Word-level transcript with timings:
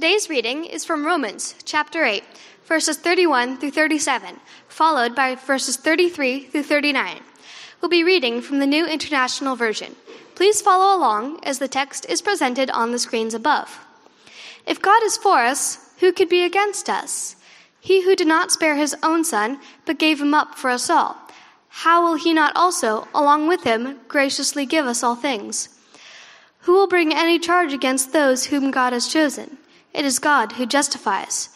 Today's 0.00 0.30
reading 0.30 0.64
is 0.64 0.82
from 0.82 1.04
Romans 1.04 1.54
chapter 1.66 2.06
8, 2.06 2.24
verses 2.64 2.96
31 2.96 3.58
through 3.58 3.72
37, 3.72 4.36
followed 4.66 5.14
by 5.14 5.34
verses 5.34 5.76
33 5.76 6.46
through 6.46 6.62
39. 6.62 7.20
We'll 7.82 7.90
be 7.90 8.02
reading 8.02 8.40
from 8.40 8.60
the 8.60 8.66
New 8.66 8.86
International 8.86 9.56
Version. 9.56 9.96
Please 10.34 10.62
follow 10.62 10.96
along 10.96 11.40
as 11.44 11.58
the 11.58 11.68
text 11.68 12.06
is 12.08 12.22
presented 12.22 12.70
on 12.70 12.92
the 12.92 12.98
screens 12.98 13.34
above. 13.34 13.78
If 14.66 14.80
God 14.80 15.02
is 15.02 15.18
for 15.18 15.40
us, 15.40 15.92
who 15.98 16.14
could 16.14 16.30
be 16.30 16.44
against 16.44 16.88
us? 16.88 17.36
He 17.78 18.02
who 18.02 18.16
did 18.16 18.26
not 18.26 18.50
spare 18.50 18.76
his 18.76 18.96
own 19.02 19.22
son, 19.22 19.60
but 19.84 19.98
gave 19.98 20.18
him 20.18 20.32
up 20.32 20.54
for 20.54 20.70
us 20.70 20.88
all, 20.88 21.18
how 21.68 22.02
will 22.02 22.16
he 22.16 22.32
not 22.32 22.56
also, 22.56 23.06
along 23.14 23.48
with 23.48 23.64
him, 23.64 24.00
graciously 24.08 24.64
give 24.64 24.86
us 24.86 25.02
all 25.02 25.14
things? 25.14 25.68
Who 26.60 26.72
will 26.72 26.88
bring 26.88 27.12
any 27.12 27.38
charge 27.38 27.74
against 27.74 28.14
those 28.14 28.46
whom 28.46 28.70
God 28.70 28.94
has 28.94 29.06
chosen? 29.06 29.58
It 29.92 30.04
is 30.04 30.18
God 30.18 30.52
who 30.52 30.66
justifies. 30.66 31.50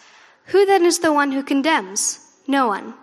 Who 0.47 0.67
then 0.67 0.85
is 0.85 0.99
the 0.99 1.13
one 1.13 1.33
who 1.33 1.43
condemns? 1.43 2.21
No 2.47 2.69
one. 2.69 2.95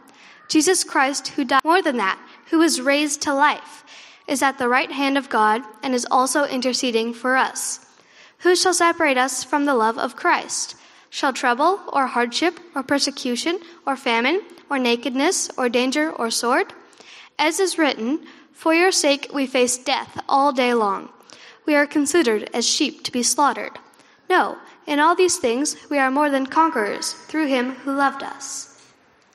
Jesus 0.47 0.83
Christ, 0.83 1.29
who 1.29 1.45
died 1.45 1.63
more 1.63 1.81
than 1.81 1.97
that, 1.97 2.19
who 2.49 2.59
was 2.59 2.81
raised 2.81 3.21
to 3.21 3.33
life, 3.33 3.83
is 4.27 4.41
at 4.41 4.57
the 4.57 4.67
right 4.67 4.91
hand 4.91 5.17
of 5.17 5.29
God 5.29 5.61
and 5.81 5.95
is 5.95 6.07
also 6.11 6.45
interceding 6.45 7.13
for 7.13 7.37
us. 7.37 7.79
Who 8.39 8.55
shall 8.55 8.73
separate 8.73 9.17
us 9.17 9.43
from 9.43 9.65
the 9.65 9.75
love 9.75 9.97
of 9.97 10.15
Christ? 10.15 10.75
Shall 11.09 11.33
trouble, 11.33 11.79
or 11.91 12.07
hardship, 12.07 12.59
or 12.75 12.83
persecution, 12.83 13.59
or 13.85 13.95
famine, 13.95 14.41
or 14.69 14.79
nakedness, 14.79 15.49
or 15.57 15.69
danger, 15.69 16.11
or 16.11 16.31
sword? 16.31 16.73
As 17.37 17.59
is 17.59 17.77
written, 17.77 18.25
For 18.53 18.73
your 18.73 18.91
sake 18.91 19.29
we 19.33 19.45
face 19.45 19.77
death 19.77 20.21
all 20.29 20.51
day 20.51 20.73
long 20.73 21.09
we 21.65 21.75
are 21.75 21.85
considered 21.85 22.49
as 22.53 22.67
sheep 22.67 23.03
to 23.03 23.11
be 23.11 23.23
slaughtered. 23.23 23.79
No, 24.29 24.57
in 24.87 24.99
all 24.99 25.15
these 25.15 25.37
things 25.37 25.75
we 25.89 25.97
are 25.99 26.11
more 26.11 26.29
than 26.29 26.45
conquerors 26.45 27.13
through 27.13 27.47
him 27.47 27.71
who 27.71 27.93
loved 27.93 28.23
us. 28.23 28.67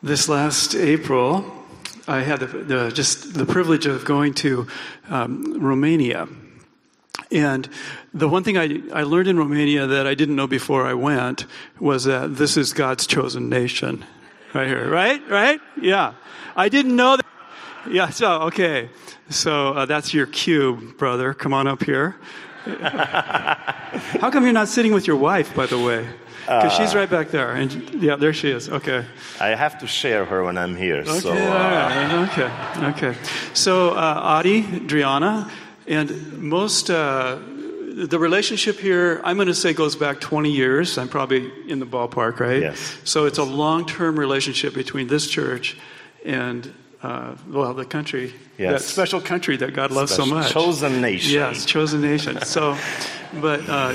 This 0.03 0.29
last 0.29 0.75
April, 0.75 1.45
I 2.07 2.21
had 2.21 2.41
the, 2.41 2.47
the, 2.47 2.91
just 2.91 3.35
the 3.35 3.47
privilege 3.47 3.87
of 3.87 4.05
going 4.05 4.35
to 4.35 4.67
um, 5.09 5.61
Romania. 5.61 6.29
And 7.33 7.69
the 8.15 8.29
one 8.29 8.45
thing 8.45 8.57
I, 8.57 8.81
I 8.93 9.03
learned 9.03 9.29
in 9.29 9.39
Romania 9.39 9.87
that 9.87 10.07
I 10.07 10.15
didn't 10.15 10.37
know 10.37 10.47
before 10.47 10.87
I 10.87 10.95
went 10.95 11.47
was 11.81 12.05
that 12.05 12.37
this 12.37 12.57
is 12.57 12.73
God's 12.73 13.07
chosen 13.07 13.49
nation. 13.49 14.05
Right 14.55 14.69
here, 14.69 14.89
right? 14.89 15.21
Right? 15.29 15.61
Yeah. 15.81 16.15
I 16.55 16.69
didn't 16.69 16.95
know 16.95 17.17
that. 17.17 17.27
Yeah, 17.91 18.11
so, 18.11 18.43
okay. 18.43 18.89
So 19.29 19.73
uh, 19.73 19.87
that's 19.87 20.15
your 20.15 20.27
cue, 20.27 20.95
brother. 20.99 21.35
Come 21.35 21.53
on 21.53 21.67
up 21.67 21.83
here. 21.83 22.17
How 24.21 24.31
come 24.31 24.45
you're 24.45 24.53
not 24.53 24.69
sitting 24.69 24.93
with 24.93 25.07
your 25.07 25.17
wife, 25.17 25.55
by 25.55 25.67
the 25.67 25.79
way? 25.79 26.07
Because 26.47 26.73
she's 26.75 26.95
right 26.95 27.11
back 27.11 27.31
there. 27.31 27.53
And 27.53 28.03
yeah, 28.03 28.17
there 28.17 28.33
she 28.33 28.51
is. 28.51 28.69
Okay. 28.69 29.05
I 29.41 29.49
have 29.49 29.79
to 29.81 29.87
share 29.87 30.25
her 30.25 30.45
when 30.45 30.57
I'm 30.59 30.77
here. 30.77 30.99
Okay. 30.99 31.21
So, 31.21 31.33
uh, 31.33 31.35
right. 31.35 32.29
Okay. 32.31 33.09
Okay. 33.09 33.19
So 33.53 33.91
uh, 33.91 34.21
Adi, 34.23 34.63
Driana, 34.63 35.51
and 35.87 36.39
most. 36.39 36.91
Uh, 36.91 37.39
the 37.97 38.19
relationship 38.19 38.79
here, 38.79 39.23
I'm 39.25 39.37
going 39.37 39.49
to 39.49 39.55
say, 39.55 39.73
goes 39.73 39.97
back 39.97 40.21
20 40.21 40.51
years. 40.51 40.99
I'm 40.99 41.09
probably 41.09 41.51
in 41.67 41.79
the 41.79 41.87
ballpark, 41.87 42.41
right? 42.41 42.61
Yes. 42.61 42.99
So 43.05 43.25
it's 43.25 43.39
a 43.39 43.45
long 43.45 43.87
term 43.87 44.19
relationship 44.19 44.75
between 44.75 45.07
this 45.07 45.27
church 45.27 45.79
and 46.23 46.71
uh, 47.07 47.37
well, 47.49 47.75
the 47.75 47.85
country, 47.85 48.33
Yes. 48.59 48.73
that 48.73 48.81
special 48.89 49.21
country 49.21 49.57
that 49.59 49.73
God 49.75 49.91
loves 49.91 50.15
so 50.15 50.27
much. 50.27 50.51
chosen 50.53 51.01
nation. 51.01 51.35
Yes, 51.35 51.65
chosen 51.65 52.01
nation. 52.01 52.41
So, 52.45 52.77
but 53.41 53.61
uh, 53.69 53.93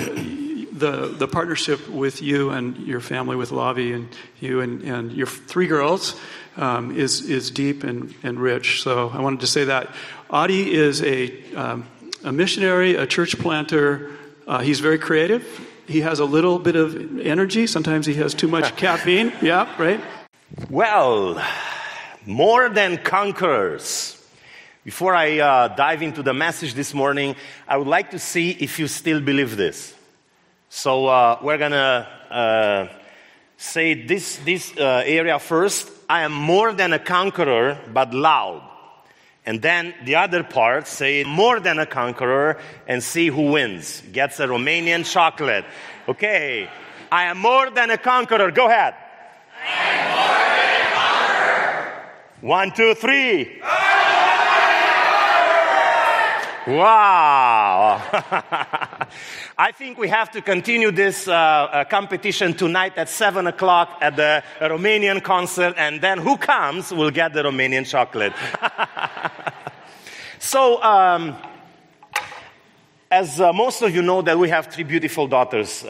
the 0.81 1.13
the 1.17 1.27
partnership 1.27 1.79
with 1.89 2.21
you 2.21 2.49
and 2.51 2.77
your 2.87 3.01
family, 3.01 3.35
with 3.35 3.51
Lavi 3.51 3.93
and 3.93 4.07
you 4.39 4.61
and, 4.61 4.81
and 4.83 5.11
your 5.11 5.27
three 5.27 5.67
girls, 5.67 6.15
um, 6.57 6.95
is 6.97 7.21
is 7.29 7.51
deep 7.51 7.83
and, 7.83 8.13
and 8.23 8.39
rich. 8.39 8.81
So 8.83 9.09
I 9.09 9.19
wanted 9.19 9.39
to 9.41 9.47
say 9.47 9.65
that. 9.65 9.87
Adi 10.29 10.73
is 10.73 11.01
a 11.03 11.31
um, 11.55 11.85
a 12.23 12.31
missionary, 12.31 12.95
a 12.95 13.05
church 13.05 13.37
planter. 13.39 14.11
Uh, 14.47 14.59
he's 14.59 14.79
very 14.79 14.97
creative. 14.99 15.43
He 15.87 16.01
has 16.01 16.19
a 16.19 16.25
little 16.25 16.57
bit 16.59 16.75
of 16.75 16.95
energy. 17.19 17.67
Sometimes 17.67 18.05
he 18.05 18.13
has 18.15 18.33
too 18.33 18.47
much 18.47 18.75
caffeine. 18.83 19.33
Yeah, 19.41 19.67
right. 19.77 19.99
well, 20.69 21.35
more 22.25 22.69
than 22.69 22.97
conquerors. 22.97 24.17
Before 24.83 25.13
I 25.13 25.39
uh, 25.39 25.67
dive 25.69 26.01
into 26.01 26.23
the 26.23 26.33
message 26.33 26.73
this 26.73 26.93
morning, 26.93 27.35
I 27.67 27.77
would 27.77 27.87
like 27.87 28.11
to 28.11 28.19
see 28.19 28.51
if 28.51 28.79
you 28.79 28.87
still 28.87 29.21
believe 29.21 29.55
this. 29.55 29.93
So 30.69 31.07
uh, 31.07 31.37
we're 31.41 31.57
gonna 31.57 32.07
uh, 32.29 32.87
say 33.57 33.93
this 33.93 34.37
this 34.37 34.75
uh, 34.77 35.03
area 35.05 35.37
first. 35.37 35.89
I 36.09 36.23
am 36.23 36.31
more 36.31 36.73
than 36.73 36.93
a 36.93 36.99
conqueror, 36.99 37.77
but 37.93 38.13
loud. 38.13 38.63
And 39.45 39.61
then 39.61 39.93
the 40.05 40.15
other 40.15 40.43
part, 40.43 40.87
say 40.87 41.23
more 41.23 41.59
than 41.59 41.79
a 41.79 41.85
conqueror, 41.85 42.59
and 42.87 43.03
see 43.03 43.27
who 43.27 43.51
wins. 43.51 44.01
Gets 44.11 44.39
a 44.39 44.47
Romanian 44.47 45.05
chocolate. 45.05 45.65
Okay. 46.07 46.69
I 47.11 47.25
am 47.25 47.37
more 47.39 47.69
than 47.69 47.89
a 47.89 47.97
conqueror. 47.97 48.51
Go 48.51 48.67
ahead. 48.67 48.95
One, 52.41 52.71
two, 52.71 52.95
three. 52.95 53.61
Wow. 56.65 58.01
I 59.59 59.71
think 59.71 59.99
we 59.99 60.07
have 60.07 60.31
to 60.31 60.41
continue 60.41 60.89
this 60.89 61.27
uh, 61.27 61.33
uh, 61.33 61.83
competition 61.83 62.55
tonight 62.55 62.93
at 62.97 63.09
7 63.09 63.45
o'clock 63.45 63.99
at 64.01 64.15
the 64.15 64.43
Romanian 64.59 65.23
concert, 65.23 65.75
and 65.77 66.01
then 66.01 66.17
who 66.17 66.35
comes 66.35 66.91
will 66.91 67.11
get 67.11 67.33
the 67.33 67.43
Romanian 67.43 67.85
chocolate. 67.87 68.33
so, 70.39 70.81
um, 70.81 71.35
as 73.11 73.39
uh, 73.39 73.53
most 73.53 73.83
of 73.83 73.93
you 73.93 74.01
know, 74.01 74.23
that 74.23 74.39
we 74.39 74.49
have 74.49 74.65
three 74.65 74.83
beautiful 74.83 75.27
daughters. 75.27 75.85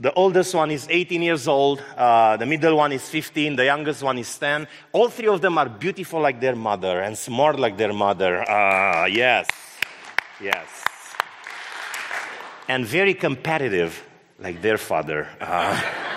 The 0.00 0.14
oldest 0.14 0.54
one 0.54 0.70
is 0.70 0.86
18 0.88 1.20
years 1.20 1.46
old, 1.46 1.82
uh, 1.94 2.38
the 2.38 2.46
middle 2.46 2.74
one 2.74 2.90
is 2.90 3.06
15, 3.06 3.54
the 3.54 3.66
youngest 3.66 4.02
one 4.02 4.16
is 4.16 4.38
10. 4.38 4.66
All 4.92 5.10
three 5.10 5.28
of 5.28 5.42
them 5.42 5.58
are 5.58 5.68
beautiful 5.68 6.22
like 6.22 6.40
their 6.40 6.56
mother 6.56 7.02
and 7.02 7.18
smart 7.18 7.60
like 7.60 7.76
their 7.76 7.92
mother. 7.92 8.42
Ah, 8.48 9.04
yes, 9.04 9.46
yes. 10.40 10.66
And 12.66 12.86
very 12.86 13.12
competitive 13.12 14.02
like 14.38 14.62
their 14.62 14.78
father. 14.78 15.28
Ah. 15.40 16.06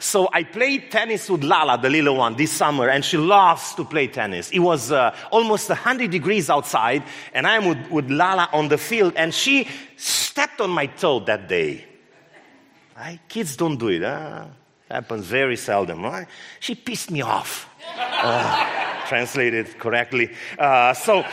So 0.00 0.28
I 0.30 0.42
played 0.42 0.90
tennis 0.90 1.30
with 1.30 1.42
Lala, 1.42 1.78
the 1.80 1.88
little 1.88 2.16
one, 2.16 2.36
this 2.36 2.52
summer, 2.52 2.90
and 2.90 3.02
she 3.02 3.16
loves 3.16 3.74
to 3.76 3.86
play 3.86 4.06
tennis. 4.06 4.50
It 4.50 4.58
was 4.58 4.92
uh, 4.92 5.16
almost 5.32 5.70
100 5.70 6.10
degrees 6.10 6.50
outside, 6.50 7.04
and 7.32 7.46
I'm 7.46 7.64
with, 7.64 7.90
with 7.90 8.10
Lala 8.10 8.50
on 8.52 8.68
the 8.68 8.76
field, 8.76 9.14
and 9.16 9.32
she 9.32 9.66
stepped 9.96 10.60
on 10.60 10.68
my 10.68 10.84
toe 10.84 11.20
that 11.20 11.48
day. 11.48 11.86
Right? 12.96 13.18
Kids 13.28 13.56
don't 13.56 13.76
do 13.76 13.88
it. 13.88 14.02
Huh? 14.02 14.46
Happens 14.90 15.26
very 15.26 15.56
seldom, 15.56 16.02
right? 16.02 16.26
She 16.60 16.74
pissed 16.74 17.10
me 17.10 17.22
off. 17.22 17.68
Uh, 17.96 19.06
translated 19.06 19.78
correctly. 19.78 20.30
Uh, 20.58 20.94
so, 20.94 21.22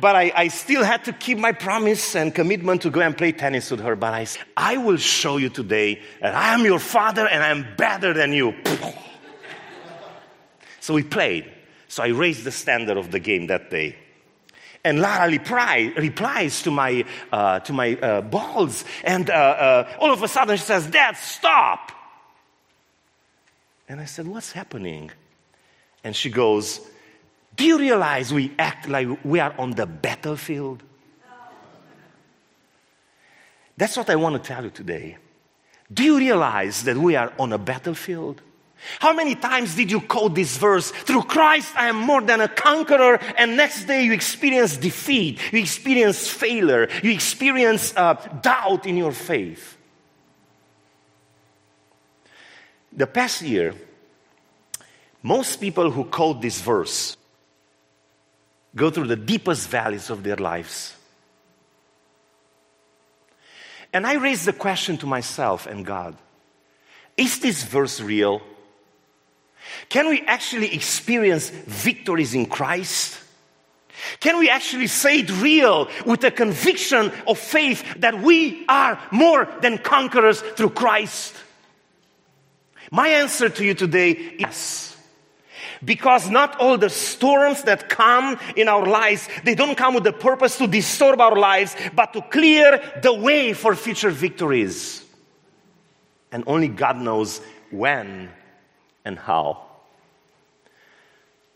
but 0.00 0.16
I, 0.16 0.32
I 0.34 0.48
still 0.48 0.82
had 0.84 1.04
to 1.04 1.12
keep 1.12 1.38
my 1.38 1.52
promise 1.52 2.16
and 2.16 2.34
commitment 2.34 2.82
to 2.82 2.90
go 2.90 3.00
and 3.00 3.16
play 3.16 3.32
tennis 3.32 3.70
with 3.70 3.80
her. 3.80 3.96
But 3.96 4.14
I, 4.14 4.26
I 4.56 4.76
will 4.78 4.96
show 4.96 5.36
you 5.36 5.50
today 5.50 6.00
that 6.20 6.34
I 6.34 6.54
am 6.54 6.64
your 6.64 6.78
father 6.78 7.26
and 7.26 7.42
I 7.42 7.48
am 7.48 7.66
better 7.76 8.12
than 8.12 8.32
you. 8.32 8.54
So 10.82 10.94
we 10.94 11.02
played. 11.02 11.44
So 11.88 12.02
I 12.02 12.08
raised 12.08 12.42
the 12.42 12.50
standard 12.50 12.96
of 12.96 13.10
the 13.10 13.20
game 13.20 13.48
that 13.48 13.70
day. 13.70 13.96
And 14.84 15.00
Lara 15.00 15.30
reply, 15.30 15.92
replies 15.96 16.62
to 16.62 16.70
my, 16.70 17.04
uh, 17.30 17.60
to 17.60 17.72
my 17.72 17.94
uh, 17.96 18.20
balls. 18.22 18.84
And 19.04 19.28
uh, 19.28 19.34
uh, 19.34 19.96
all 19.98 20.12
of 20.12 20.22
a 20.22 20.28
sudden 20.28 20.56
she 20.56 20.64
says, 20.64 20.86
Dad, 20.86 21.16
stop. 21.16 21.92
And 23.88 24.00
I 24.00 24.06
said, 24.06 24.26
What's 24.26 24.52
happening? 24.52 25.10
And 26.02 26.16
she 26.16 26.30
goes, 26.30 26.80
Do 27.56 27.64
you 27.64 27.78
realize 27.78 28.32
we 28.32 28.52
act 28.58 28.88
like 28.88 29.08
we 29.24 29.40
are 29.40 29.54
on 29.58 29.72
the 29.72 29.86
battlefield? 29.86 30.82
That's 33.76 33.96
what 33.96 34.10
I 34.10 34.16
want 34.16 34.42
to 34.42 34.46
tell 34.46 34.64
you 34.64 34.70
today. 34.70 35.16
Do 35.92 36.04
you 36.04 36.18
realize 36.18 36.84
that 36.84 36.96
we 36.96 37.16
are 37.16 37.32
on 37.38 37.52
a 37.52 37.58
battlefield? 37.58 38.40
How 38.98 39.12
many 39.12 39.34
times 39.34 39.74
did 39.74 39.90
you 39.90 40.00
quote 40.00 40.34
this 40.34 40.56
verse? 40.56 40.90
Through 40.90 41.22
Christ, 41.22 41.74
I 41.76 41.88
am 41.88 41.96
more 41.96 42.22
than 42.22 42.40
a 42.40 42.48
conqueror, 42.48 43.18
and 43.36 43.56
next 43.56 43.84
day 43.84 44.04
you 44.04 44.12
experience 44.12 44.76
defeat, 44.76 45.38
you 45.52 45.60
experience 45.60 46.28
failure, 46.28 46.88
you 47.02 47.10
experience 47.12 47.92
uh, 47.96 48.14
doubt 48.42 48.86
in 48.86 48.96
your 48.96 49.12
faith. 49.12 49.76
The 52.92 53.06
past 53.06 53.42
year, 53.42 53.74
most 55.22 55.60
people 55.60 55.90
who 55.90 56.04
quote 56.04 56.40
this 56.40 56.60
verse 56.60 57.16
go 58.74 58.90
through 58.90 59.08
the 59.08 59.16
deepest 59.16 59.68
valleys 59.68 60.10
of 60.10 60.22
their 60.22 60.36
lives. 60.36 60.94
And 63.92 64.06
I 64.06 64.14
raised 64.14 64.46
the 64.46 64.52
question 64.52 64.96
to 64.98 65.06
myself 65.06 65.66
and 65.66 65.84
God 65.84 66.16
Is 67.16 67.40
this 67.40 67.62
verse 67.64 68.00
real? 68.00 68.42
Can 69.88 70.08
we 70.08 70.20
actually 70.22 70.74
experience 70.74 71.50
victories 71.50 72.34
in 72.34 72.46
Christ? 72.46 73.18
Can 74.20 74.38
we 74.38 74.48
actually 74.48 74.86
say 74.86 75.20
it 75.20 75.30
real 75.40 75.88
with 76.06 76.24
a 76.24 76.30
conviction 76.30 77.12
of 77.26 77.38
faith 77.38 77.84
that 77.98 78.20
we 78.22 78.64
are 78.66 78.98
more 79.10 79.46
than 79.60 79.78
conquerors 79.78 80.40
through 80.40 80.70
Christ? 80.70 81.34
My 82.90 83.08
answer 83.08 83.48
to 83.48 83.64
you 83.64 83.74
today 83.74 84.12
is 84.12 84.40
yes. 84.40 84.86
Because 85.82 86.28
not 86.28 86.60
all 86.60 86.76
the 86.76 86.90
storms 86.90 87.62
that 87.62 87.88
come 87.88 88.38
in 88.54 88.68
our 88.68 88.84
lives, 88.84 89.28
they 89.44 89.54
don't 89.54 89.76
come 89.76 89.94
with 89.94 90.04
the 90.04 90.12
purpose 90.12 90.58
to 90.58 90.66
disturb 90.66 91.20
our 91.20 91.36
lives, 91.36 91.74
but 91.94 92.12
to 92.12 92.20
clear 92.20 93.00
the 93.02 93.14
way 93.14 93.54
for 93.54 93.74
future 93.74 94.10
victories. 94.10 95.02
And 96.32 96.44
only 96.46 96.68
God 96.68 96.98
knows 96.98 97.40
when 97.70 98.30
and 99.04 99.18
how. 99.18 99.66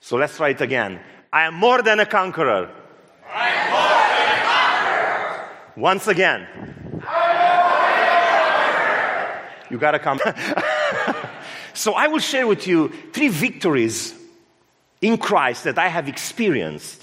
So 0.00 0.16
let's 0.16 0.36
try 0.36 0.50
it 0.50 0.60
again. 0.60 1.00
I 1.32 1.44
am 1.46 1.54
more 1.54 1.82
than 1.82 2.00
a 2.00 2.06
conqueror. 2.06 2.70
I 3.32 3.48
am 3.48 3.70
more 3.70 3.88
than 4.18 4.38
a 4.38 4.44
conqueror. 4.44 5.48
Once 5.76 6.06
again. 6.08 6.46
Conqueror. 7.02 7.34
You 9.70 9.78
gotta 9.78 9.98
come. 9.98 10.20
so 11.74 11.94
I 11.94 12.06
will 12.08 12.20
share 12.20 12.46
with 12.46 12.66
you 12.66 12.88
three 13.12 13.28
victories 13.28 14.14
in 15.00 15.18
Christ 15.18 15.64
that 15.64 15.78
I 15.78 15.88
have 15.88 16.08
experienced 16.08 17.02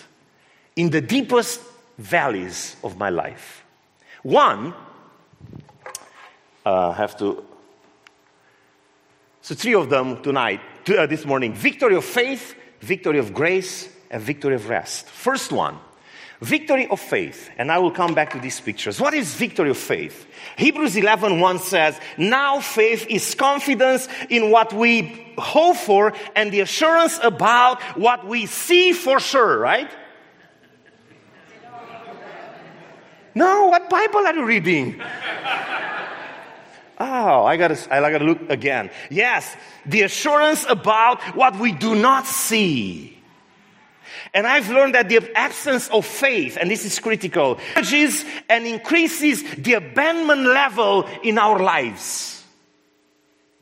in 0.76 0.90
the 0.90 1.02
deepest 1.02 1.62
valleys 1.98 2.76
of 2.84 2.98
my 2.98 3.10
life. 3.10 3.64
One, 4.24 4.74
uh, 6.66 6.94
have 6.94 7.18
to. 7.18 7.44
So 9.42 9.56
three 9.56 9.74
of 9.74 9.90
them 9.90 10.22
tonight, 10.22 10.62
uh, 10.88 11.06
this 11.08 11.26
morning: 11.26 11.54
victory 11.54 11.96
of 11.96 12.06
faith, 12.06 12.56
victory 12.80 13.18
of 13.18 13.34
grace, 13.34 13.90
and 14.12 14.22
victory 14.22 14.56
of 14.56 14.70
rest. 14.70 15.08
First 15.08 15.52
one, 15.52 15.80
victory 16.42 16.88
of 16.88 17.00
faith. 17.00 17.50
And 17.58 17.72
I 17.72 17.80
will 17.80 17.92
come 17.92 18.14
back 18.14 18.32
to 18.34 18.40
these 18.40 18.60
pictures. 18.60 19.00
What 19.00 19.14
is 19.14 19.34
victory 19.34 19.70
of 19.70 19.78
faith? 19.78 20.28
Hebrews 20.58 20.98
11 20.98 21.40
1 21.40 21.60
says, 21.60 22.00
Now 22.18 22.60
faith 22.60 23.08
is 23.10 23.34
confidence 23.36 24.08
in 24.30 24.52
what 24.52 24.74
we 24.74 25.34
hope 25.38 25.78
for 25.78 26.14
and 26.36 26.52
the 26.52 26.60
assurance 26.60 27.20
about 27.24 27.82
what 27.98 28.28
we 28.28 28.46
see 28.46 28.92
for 28.92 29.20
sure, 29.20 29.58
right? 29.58 29.90
No, 33.34 33.68
what 33.68 33.90
Bible 33.90 34.28
are 34.28 34.36
you 34.36 34.46
reading? 34.46 35.02
Oh, 37.03 37.45
I 37.45 37.57
gotta, 37.57 37.75
I 37.92 38.12
gotta 38.12 38.24
look 38.25 38.51
again. 38.51 38.92
Yes, 39.09 39.57
the 39.88 40.03
assurance 40.03 40.68
about 40.69 41.19
what 41.36 41.57
we 41.57 41.71
do 41.71 41.95
not 41.95 42.27
see. 42.27 43.18
And 44.36 44.45
I've 44.45 44.69
learned 44.69 44.94
that 44.94 45.09
the 45.09 45.36
absence 45.36 45.89
of 45.89 46.06
faith, 46.06 46.59
and 46.62 46.69
this 46.69 46.86
is 46.86 47.00
critical, 47.00 47.57
changes 47.77 48.24
and 48.48 48.68
increases 48.68 49.44
the 49.56 49.74
abandonment 49.74 50.42
level 50.42 51.09
in 51.24 51.39
our 51.39 51.57
lives. 51.57 52.44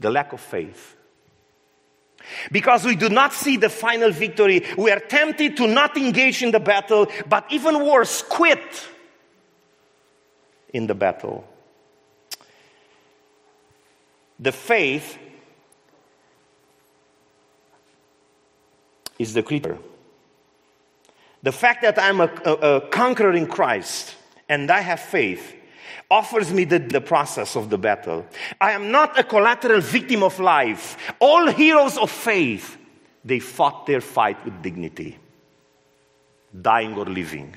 The 0.02 0.10
lack 0.10 0.34
of 0.34 0.42
faith. 0.42 0.98
Because 2.52 2.84
we 2.84 2.98
do 2.98 3.08
not 3.08 3.32
see 3.32 3.56
the 3.56 3.70
final 3.70 4.12
victory, 4.12 4.66
we 4.78 4.92
are 4.92 5.00
tempted 5.00 5.56
to 5.58 5.68
not 5.68 5.96
engage 5.96 6.44
in 6.44 6.52
the 6.52 6.60
battle, 6.60 7.08
but 7.26 7.46
even 7.52 7.86
worse, 7.86 8.22
quit 8.22 8.86
in 10.74 10.88
the 10.88 10.96
battle. 10.96 11.48
The 14.40 14.52
faith 14.52 15.18
is 19.18 19.34
the 19.34 19.44
creature. 19.44 19.78
The 21.44 21.52
fact 21.52 21.82
that 21.82 22.00
I'm 22.00 22.22
a, 22.22 22.32
a, 22.46 22.54
a 22.54 22.82
conqueror 22.90 23.34
in 23.34 23.48
Christ 23.48 24.16
and 24.48 24.72
I 24.72 24.82
have 24.82 25.00
faith 25.00 25.56
offers 26.10 26.52
me 26.52 26.64
the, 26.64 26.80
the 26.80 27.02
process 27.02 27.56
of 27.56 27.70
the 27.70 27.78
battle. 27.78 28.26
I 28.60 28.72
am 28.72 28.92
not 28.92 29.20
a 29.20 29.24
collateral 29.24 29.82
victim 29.82 30.24
of 30.24 30.40
life. 30.40 30.98
All 31.20 31.48
heroes 31.48 31.98
of 31.98 32.10
faith, 32.10 32.78
they 33.24 33.40
fought 33.40 33.86
their 33.86 34.02
fight 34.02 34.44
with 34.44 34.62
dignity, 34.62 35.18
dying 36.60 36.96
or 36.96 37.06
living. 37.06 37.56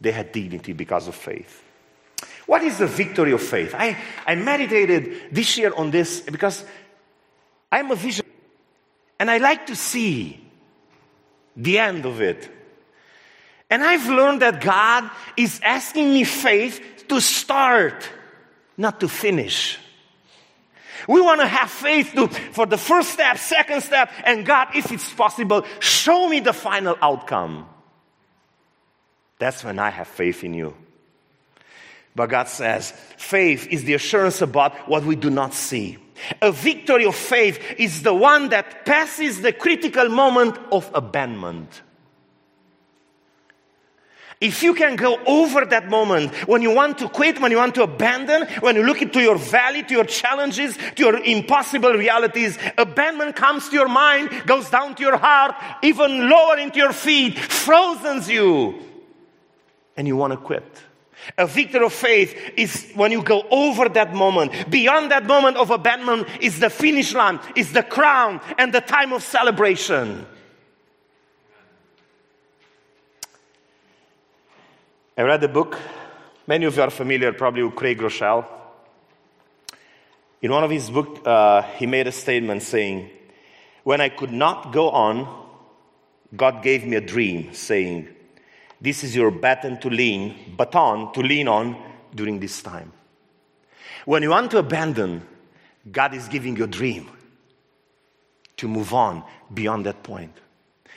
They 0.00 0.12
had 0.12 0.32
dignity 0.32 0.72
because 0.72 1.08
of 1.08 1.14
faith. 1.14 1.62
What 2.46 2.62
is 2.62 2.78
the 2.78 2.86
victory 2.86 3.32
of 3.32 3.42
faith? 3.42 3.74
I, 3.76 3.96
I 4.26 4.36
meditated 4.36 5.32
this 5.32 5.58
year 5.58 5.72
on 5.76 5.90
this 5.90 6.20
because 6.20 6.64
I'm 7.70 7.90
a 7.90 7.96
vision 7.96 8.24
and 9.18 9.30
I 9.30 9.38
like 9.38 9.66
to 9.66 9.76
see 9.76 10.40
the 11.56 11.78
end 11.78 12.06
of 12.06 12.20
it. 12.20 12.48
And 13.68 13.82
I've 13.82 14.08
learned 14.08 14.42
that 14.42 14.60
God 14.60 15.10
is 15.36 15.60
asking 15.64 16.12
me 16.12 16.22
faith 16.22 17.04
to 17.08 17.20
start, 17.20 18.08
not 18.76 19.00
to 19.00 19.08
finish. 19.08 19.78
We 21.08 21.20
want 21.20 21.40
to 21.40 21.46
have 21.46 21.70
faith 21.70 22.12
to, 22.14 22.28
for 22.28 22.66
the 22.66 22.78
first 22.78 23.10
step, 23.10 23.38
second 23.38 23.82
step, 23.82 24.10
and 24.24 24.46
God, 24.46 24.68
if 24.74 24.92
it's 24.92 25.12
possible, 25.12 25.64
show 25.80 26.28
me 26.28 26.40
the 26.40 26.52
final 26.52 26.96
outcome. 27.02 27.66
That's 29.38 29.64
when 29.64 29.78
I 29.78 29.90
have 29.90 30.08
faith 30.08 30.44
in 30.44 30.54
you. 30.54 30.76
But 32.16 32.30
God 32.30 32.48
says, 32.48 32.92
faith 33.18 33.68
is 33.68 33.84
the 33.84 33.92
assurance 33.92 34.40
about 34.40 34.88
what 34.88 35.04
we 35.04 35.16
do 35.16 35.28
not 35.28 35.52
see. 35.52 35.98
A 36.40 36.50
victory 36.50 37.04
of 37.04 37.14
faith 37.14 37.60
is 37.76 38.02
the 38.02 38.14
one 38.14 38.48
that 38.48 38.86
passes 38.86 39.42
the 39.42 39.52
critical 39.52 40.08
moment 40.08 40.56
of 40.72 40.90
abandonment. 40.94 41.82
If 44.40 44.62
you 44.62 44.72
can 44.74 44.96
go 44.96 45.18
over 45.26 45.66
that 45.66 45.88
moment 45.88 46.32
when 46.48 46.62
you 46.62 46.70
want 46.70 46.98
to 46.98 47.08
quit, 47.08 47.38
when 47.40 47.50
you 47.50 47.58
want 47.58 47.74
to 47.74 47.82
abandon, 47.82 48.46
when 48.60 48.76
you 48.76 48.82
look 48.82 49.02
into 49.02 49.20
your 49.20 49.36
valley, 49.36 49.82
to 49.82 49.94
your 49.94 50.04
challenges, 50.04 50.76
to 50.76 51.02
your 51.02 51.22
impossible 51.22 51.92
realities, 51.92 52.58
abandonment 52.78 53.36
comes 53.36 53.68
to 53.68 53.74
your 53.74 53.88
mind, 53.88 54.30
goes 54.46 54.70
down 54.70 54.94
to 54.94 55.02
your 55.02 55.18
heart, 55.18 55.54
even 55.82 56.30
lower 56.30 56.58
into 56.58 56.78
your 56.78 56.92
feet, 56.92 57.38
frozens 57.38 58.28
you, 58.28 58.74
and 59.98 60.06
you 60.06 60.16
want 60.16 60.32
to 60.32 60.38
quit. 60.38 60.82
A 61.38 61.46
victor 61.46 61.82
of 61.82 61.92
faith 61.92 62.52
is 62.56 62.92
when 62.94 63.12
you 63.12 63.22
go 63.22 63.46
over 63.50 63.88
that 63.90 64.14
moment. 64.14 64.70
Beyond 64.70 65.10
that 65.10 65.26
moment 65.26 65.56
of 65.56 65.70
abandonment 65.70 66.28
is 66.40 66.58
the 66.58 66.70
finish 66.70 67.14
line, 67.14 67.40
is 67.54 67.72
the 67.72 67.82
crown, 67.82 68.40
and 68.58 68.72
the 68.72 68.80
time 68.80 69.12
of 69.12 69.22
celebration. 69.22 70.26
I 75.18 75.22
read 75.22 75.42
a 75.44 75.48
book. 75.48 75.78
Many 76.46 76.66
of 76.66 76.76
you 76.76 76.82
are 76.82 76.90
familiar 76.90 77.32
probably 77.32 77.62
with 77.62 77.74
Craig 77.74 77.98
Groeschel. 77.98 78.46
In 80.42 80.50
one 80.50 80.62
of 80.62 80.70
his 80.70 80.90
books, 80.90 81.26
uh, 81.26 81.62
he 81.76 81.86
made 81.86 82.06
a 82.06 82.12
statement 82.12 82.62
saying, 82.62 83.10
When 83.82 84.00
I 84.00 84.10
could 84.10 84.30
not 84.32 84.72
go 84.72 84.90
on, 84.90 85.46
God 86.36 86.62
gave 86.62 86.84
me 86.84 86.96
a 86.96 87.00
dream 87.00 87.54
saying, 87.54 88.08
This 88.80 89.04
is 89.04 89.16
your 89.16 89.30
baton 89.30 89.78
to 89.80 89.88
lean, 89.88 90.54
baton 90.56 91.12
to 91.14 91.20
lean 91.20 91.48
on 91.48 91.82
during 92.14 92.40
this 92.40 92.62
time. 92.62 92.92
When 94.04 94.22
you 94.22 94.30
want 94.30 94.50
to 94.52 94.58
abandon, 94.58 95.26
God 95.90 96.14
is 96.14 96.28
giving 96.28 96.56
you 96.56 96.64
a 96.64 96.68
dream 96.68 97.10
to 98.58 98.68
move 98.68 98.92
on 98.94 99.24
beyond 99.52 99.86
that 99.86 100.02
point 100.02 100.32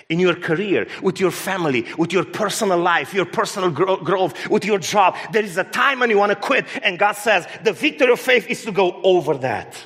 in 0.10 0.20
your 0.20 0.34
career, 0.36 0.88
with 1.04 1.20
your 1.20 1.30
family, 1.30 1.86
with 1.98 2.12
your 2.12 2.26
personal 2.26 2.80
life, 2.80 3.14
your 3.14 3.26
personal 3.26 3.70
growth, 3.70 4.50
with 4.50 4.66
your 4.66 4.80
job. 4.80 5.16
There 5.32 5.44
is 5.44 5.56
a 5.58 5.64
time 5.64 6.00
when 6.00 6.10
you 6.10 6.18
want 6.18 6.32
to 6.32 6.36
quit, 6.36 6.66
and 6.82 6.98
God 6.98 7.12
says 7.12 7.48
the 7.64 7.74
victory 7.74 8.12
of 8.12 8.20
faith 8.20 8.48
is 8.48 8.64
to 8.66 8.72
go 8.72 9.00
over 9.04 9.38
that. 9.38 9.78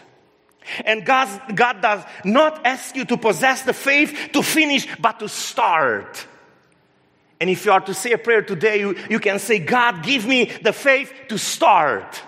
And 0.85 1.05
God 1.05 1.81
does 1.81 2.05
not 2.23 2.65
ask 2.65 2.95
you 2.95 3.03
to 3.05 3.17
possess 3.17 3.63
the 3.63 3.73
faith 3.73 4.29
to 4.31 4.41
finish, 4.41 4.87
but 4.97 5.19
to 5.19 5.27
start. 5.27 6.25
And 7.43 7.49
if 7.49 7.65
you 7.65 7.73
are 7.73 7.81
to 7.81 7.93
say 7.93 8.13
a 8.13 8.17
prayer 8.17 8.41
today, 8.41 8.79
you, 8.79 8.95
you 9.09 9.19
can 9.19 9.37
say, 9.37 9.59
God, 9.59 10.01
give 10.01 10.25
me 10.25 10.45
the 10.45 10.71
faith 10.71 11.11
to 11.27 11.37
start. 11.37 12.21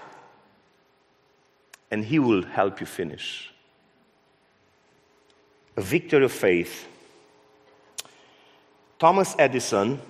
And 1.90 2.04
He 2.04 2.20
will 2.20 2.44
help 2.44 2.82
you 2.82 2.86
finish. 2.86 3.50
A 5.78 5.82
victory 5.82 6.26
of 6.26 6.34
faith 6.34 6.86
Thomas 9.00 9.34
Edison, 9.40 10.02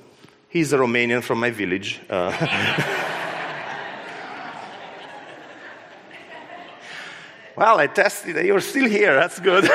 he's 0.49 0.73
a 0.73 0.77
Romanian 0.79 1.21
from 1.21 1.39
my 1.39 1.51
village. 1.51 2.01
Uh, 2.09 2.31
well, 7.55 7.79
I 7.79 7.85
tested, 7.85 8.43
you're 8.43 8.59
still 8.59 8.89
here, 8.89 9.13
that's 9.13 9.39
good. 9.39 9.65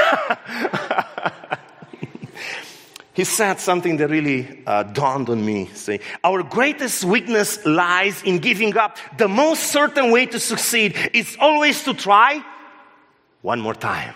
he 3.12 3.24
said 3.24 3.58
something 3.58 3.96
that 3.96 4.08
really 4.08 4.62
uh, 4.66 4.84
dawned 4.84 5.28
on 5.28 5.44
me. 5.44 5.66
Say, 5.74 6.00
our 6.22 6.42
greatest 6.42 7.04
weakness 7.04 7.64
lies 7.66 8.22
in 8.22 8.38
giving 8.38 8.76
up. 8.76 8.98
The 9.18 9.28
most 9.28 9.64
certain 9.64 10.12
way 10.12 10.26
to 10.26 10.38
succeed 10.38 10.96
is 11.12 11.36
always 11.40 11.82
to 11.84 11.94
try 11.94 12.44
one 13.42 13.60
more 13.60 13.74
time. 13.74 14.14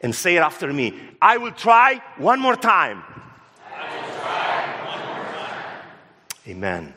And 0.00 0.12
say 0.12 0.36
it 0.36 0.40
after 0.40 0.72
me. 0.72 0.98
I 1.20 1.36
will 1.36 1.52
try 1.52 2.02
one 2.18 2.40
more 2.40 2.56
time. 2.56 3.04
Amen. 6.48 6.92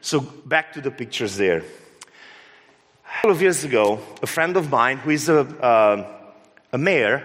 So 0.00 0.18
back 0.20 0.72
to 0.72 0.80
the 0.80 0.90
pictures 0.90 1.36
there. 1.36 1.58
A 1.58 3.16
couple 3.18 3.30
of 3.30 3.40
years 3.40 3.62
ago, 3.62 4.00
a 4.20 4.26
friend 4.26 4.56
of 4.56 4.68
mine 4.68 4.98
who 4.98 5.10
is 5.10 5.28
a, 5.28 5.40
uh, 5.40 6.06
a 6.72 6.78
mayor 6.78 7.22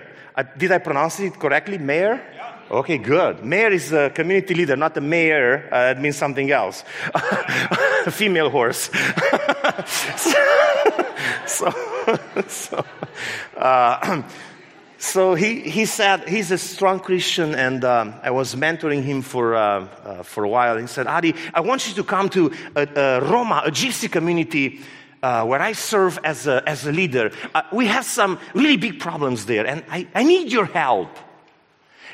Did 0.58 0.72
I 0.72 0.78
pronounce 0.80 1.20
it 1.20 1.40
correctly? 1.40 1.78
Mayor? 1.78 2.22
Yeah. 2.36 2.52
Okay, 2.72 2.98
good. 2.98 3.44
Mayor 3.44 3.72
is 3.72 3.92
a 3.92 4.10
community 4.12 4.54
leader, 4.54 4.78
not 4.78 4.96
a 4.96 5.02
mayor. 5.02 5.68
Uh, 5.70 5.92
it 5.92 6.00
means 6.00 6.16
something 6.16 6.50
else. 6.52 6.86
a 7.14 8.12
female 8.12 8.50
horse. 8.50 8.90
so, 11.46 11.70
so, 12.48 12.86
uh, 13.58 14.22
so 14.98 15.36
he, 15.36 15.60
he 15.60 15.84
said 15.84 16.30
he's 16.30 16.50
a 16.52 16.58
strong 16.58 17.02
Christian, 17.02 17.56
and 17.56 17.84
um, 17.84 18.14
I 18.24 18.32
was 18.32 18.56
mentoring 18.56 19.04
him 19.04 19.22
for, 19.22 19.54
uh, 19.54 19.88
uh, 20.06 20.24
for 20.24 20.46
a 20.46 20.50
while. 20.50 20.78
He 20.78 20.88
said, 20.88 21.08
Adi, 21.08 21.36
I 21.54 21.60
want 21.60 21.90
you 21.90 21.94
to 21.96 22.04
come 22.06 22.30
to 22.30 22.54
a, 22.78 22.88
a 22.96 23.20
Roma, 23.22 23.64
a 23.66 23.72
gypsy 23.72 24.10
community 24.10 24.80
uh, 25.24 25.46
where 25.46 25.62
I 25.62 25.74
serve 25.74 26.20
as 26.24 26.48
a, 26.48 26.68
as 26.68 26.86
a 26.86 26.92
leader, 26.92 27.32
uh, 27.54 27.64
we 27.72 27.88
have 27.88 28.06
some 28.06 28.40
really 28.54 28.78
big 28.78 29.00
problems 29.00 29.46
there, 29.46 29.66
and 29.66 29.84
I, 29.90 30.08
I 30.14 30.24
need 30.24 30.52
your 30.52 30.66
help. 30.66 31.10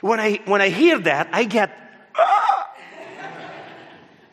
When 0.02 0.20
I, 0.20 0.40
when 0.46 0.62
I 0.62 0.70
hear 0.70 1.00
that, 1.00 1.30
I 1.32 1.46
get, 1.46 1.72
ah! 2.16 2.70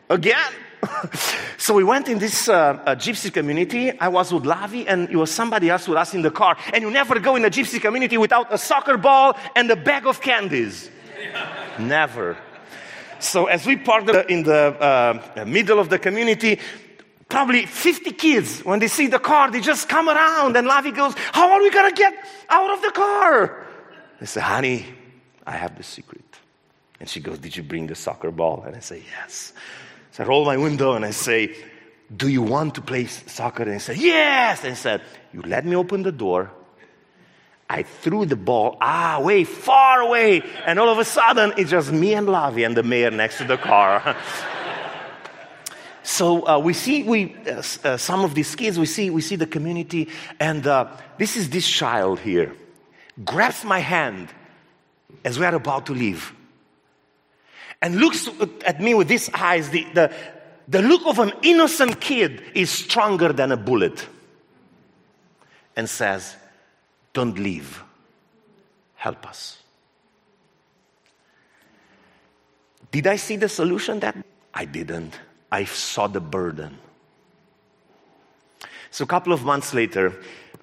again. 0.09 0.51
so 1.57 1.73
we 1.73 1.83
went 1.83 2.07
in 2.07 2.19
this 2.19 2.47
uh, 2.47 2.77
gypsy 2.97 3.33
community. 3.33 3.97
I 3.99 4.07
was 4.09 4.31
with 4.31 4.43
Lavi, 4.43 4.85
and 4.87 5.09
it 5.09 5.15
was 5.15 5.31
somebody 5.31 5.69
else 5.69 5.87
with 5.87 5.97
us 5.97 6.13
in 6.13 6.21
the 6.21 6.31
car. 6.31 6.57
And 6.73 6.83
you 6.83 6.91
never 6.91 7.19
go 7.19 7.35
in 7.35 7.45
a 7.45 7.49
gypsy 7.49 7.81
community 7.81 8.17
without 8.17 8.53
a 8.53 8.57
soccer 8.57 8.97
ball 8.97 9.37
and 9.55 9.69
a 9.71 9.75
bag 9.75 10.05
of 10.05 10.21
candies. 10.21 10.89
never. 11.79 12.37
So 13.19 13.45
as 13.45 13.65
we 13.65 13.77
parked 13.77 14.09
in 14.29 14.43
the 14.43 15.23
uh, 15.35 15.45
middle 15.45 15.79
of 15.79 15.89
the 15.89 15.97
community, 15.97 16.59
probably 17.29 17.65
50 17.65 18.11
kids, 18.11 18.61
when 18.61 18.79
they 18.79 18.87
see 18.87 19.07
the 19.07 19.19
car, 19.19 19.51
they 19.51 19.61
just 19.61 19.89
come 19.89 20.09
around 20.09 20.55
and 20.55 20.67
Lavi 20.67 20.95
goes, 20.95 21.13
How 21.31 21.51
are 21.51 21.61
we 21.61 21.69
going 21.69 21.89
to 21.89 21.95
get 21.95 22.13
out 22.49 22.71
of 22.71 22.81
the 22.81 22.91
car? 22.91 23.65
I 24.21 24.25
say, 24.25 24.41
Honey, 24.41 24.85
I 25.45 25.51
have 25.51 25.77
the 25.77 25.83
secret. 25.83 26.21
And 26.99 27.09
she 27.09 27.19
goes, 27.19 27.39
Did 27.39 27.55
you 27.55 27.63
bring 27.63 27.87
the 27.87 27.95
soccer 27.95 28.31
ball? 28.31 28.63
And 28.65 28.75
I 28.75 28.79
say, 28.79 29.03
Yes. 29.19 29.53
So 30.11 30.23
I 30.23 30.27
roll 30.27 30.45
my 30.45 30.57
window 30.57 30.93
and 30.93 31.03
I 31.03 31.11
say, 31.11 31.55
Do 32.15 32.27
you 32.27 32.41
want 32.41 32.75
to 32.75 32.81
play 32.81 33.05
soccer? 33.05 33.63
And 33.63 33.73
I 33.73 33.79
say, 33.79 33.95
Yes. 33.95 34.63
And 34.63 34.71
I 34.71 34.75
said, 34.75 35.01
You 35.33 35.41
let 35.41 35.65
me 35.65 35.75
open 35.75 36.03
the 36.03 36.11
door. 36.11 36.51
I 37.67 37.81
threw 37.81 38.25
the 38.25 38.35
ball 38.35 38.77
ah, 38.79 39.19
way 39.23 39.43
far 39.43 40.01
away, 40.01 40.43
and 40.67 40.77
all 40.77 40.87
of 40.89 40.99
a 40.99 41.03
sudden 41.03 41.53
it's 41.57 41.71
just 41.71 41.91
me 41.91 42.13
and 42.13 42.27
Lavi 42.27 42.63
and 42.63 42.77
the 42.77 42.83
mayor 42.83 43.09
next 43.09 43.39
to 43.39 43.43
the 43.43 43.57
car. 43.57 44.15
So 46.15 46.47
uh, 46.47 46.59
we 46.59 46.71
see 46.71 47.03
we, 47.03 47.35
uh, 47.45 47.61
uh, 47.83 47.97
some 47.97 48.23
of 48.23 48.35
these 48.35 48.55
kids, 48.55 48.79
we 48.79 48.85
see, 48.85 49.09
we 49.09 49.19
see 49.19 49.35
the 49.35 49.45
community, 49.45 50.07
and 50.39 50.65
uh, 50.65 50.87
this 51.17 51.35
is 51.35 51.49
this 51.49 51.69
child 51.69 52.21
here. 52.21 52.55
Grabs 53.25 53.65
my 53.65 53.79
hand 53.79 54.29
as 55.25 55.37
we 55.37 55.45
are 55.45 55.53
about 55.53 55.87
to 55.87 55.93
leave 55.93 56.33
and 57.81 57.97
looks 57.97 58.29
at 58.65 58.79
me 58.79 58.93
with 58.93 59.09
these 59.09 59.29
eyes. 59.33 59.71
The, 59.71 59.85
the, 59.93 60.13
the 60.69 60.81
look 60.81 61.05
of 61.05 61.19
an 61.19 61.33
innocent 61.41 61.99
kid 61.99 62.41
is 62.53 62.69
stronger 62.69 63.33
than 63.33 63.51
a 63.51 63.57
bullet 63.57 64.07
and 65.75 65.89
says, 65.89 66.37
Don't 67.11 67.37
leave, 67.37 67.83
help 68.95 69.27
us. 69.27 69.57
Did 72.89 73.05
I 73.05 73.17
see 73.17 73.35
the 73.35 73.49
solution 73.49 73.99
that 73.99 74.15
I 74.53 74.63
didn't? 74.63 75.19
I 75.51 75.65
saw 75.65 76.07
the 76.07 76.21
burden. 76.21 76.77
So, 78.91 79.03
a 79.03 79.07
couple 79.07 79.33
of 79.33 79.43
months 79.43 79.73
later, 79.73 80.13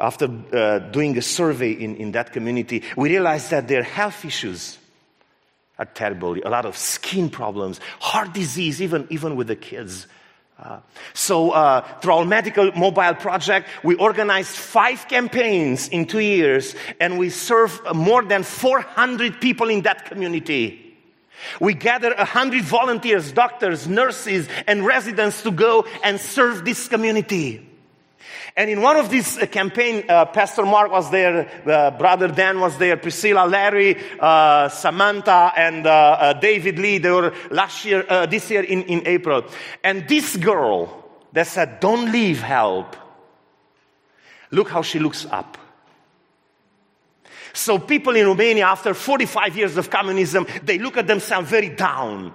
after 0.00 0.24
uh, 0.52 0.78
doing 0.78 1.16
a 1.18 1.22
survey 1.22 1.72
in, 1.72 1.96
in 1.96 2.12
that 2.12 2.32
community, 2.32 2.82
we 2.96 3.10
realized 3.10 3.50
that 3.50 3.68
their 3.68 3.82
health 3.82 4.24
issues 4.24 4.78
are 5.78 5.84
terrible. 5.84 6.36
A 6.44 6.48
lot 6.48 6.64
of 6.64 6.76
skin 6.76 7.28
problems, 7.28 7.80
heart 8.00 8.32
disease, 8.32 8.80
even, 8.80 9.06
even 9.10 9.36
with 9.36 9.48
the 9.48 9.56
kids. 9.56 10.06
Uh, 10.58 10.78
so, 11.12 11.50
uh, 11.50 11.80
through 12.00 12.12
our 12.12 12.24
medical 12.24 12.70
mobile 12.72 13.14
project, 13.14 13.68
we 13.82 13.96
organized 13.96 14.50
five 14.56 15.08
campaigns 15.08 15.88
in 15.88 16.06
two 16.06 16.20
years, 16.20 16.74
and 17.00 17.18
we 17.18 17.30
serve 17.30 17.80
more 17.94 18.22
than 18.22 18.44
400 18.44 19.40
people 19.40 19.68
in 19.70 19.82
that 19.82 20.06
community. 20.06 20.91
We 21.60 21.74
gather 21.74 22.12
a 22.12 22.24
hundred 22.24 22.64
volunteers, 22.64 23.32
doctors, 23.32 23.88
nurses, 23.88 24.48
and 24.66 24.84
residents 24.84 25.42
to 25.42 25.50
go 25.50 25.86
and 26.02 26.20
serve 26.20 26.64
this 26.64 26.88
community. 26.88 27.68
And 28.54 28.68
in 28.68 28.82
one 28.82 28.96
of 28.96 29.08
these 29.08 29.38
uh, 29.38 29.46
campaign, 29.46 30.04
uh, 30.08 30.26
Pastor 30.26 30.64
Mark 30.66 30.90
was 30.90 31.10
there, 31.10 31.48
uh, 31.66 31.90
Brother 31.92 32.28
Dan 32.28 32.60
was 32.60 32.76
there, 32.76 32.98
Priscilla, 32.98 33.46
Larry, 33.46 33.96
uh, 34.20 34.68
Samantha, 34.68 35.52
and 35.56 35.86
uh, 35.86 35.90
uh, 35.90 36.32
David 36.34 36.78
Lee. 36.78 36.98
They 36.98 37.10
were 37.10 37.32
last 37.50 37.84
year, 37.84 38.02
this 38.26 38.50
year 38.50 38.62
in, 38.62 38.82
in 38.82 39.06
April. 39.06 39.44
And 39.82 40.06
this 40.06 40.36
girl 40.36 41.02
that 41.32 41.46
said, 41.46 41.80
"Don't 41.80 42.12
leave, 42.12 42.42
help." 42.42 42.96
Look 44.50 44.68
how 44.68 44.82
she 44.82 44.98
looks 44.98 45.24
up. 45.24 45.56
So 47.52 47.78
people 47.78 48.16
in 48.16 48.26
Romania, 48.26 48.66
after 48.66 48.94
45 48.94 49.56
years 49.56 49.76
of 49.76 49.90
communism, 49.90 50.46
they 50.62 50.78
look 50.78 50.96
at 50.96 51.06
themselves 51.06 51.50
very 51.50 51.70
down. 51.70 52.32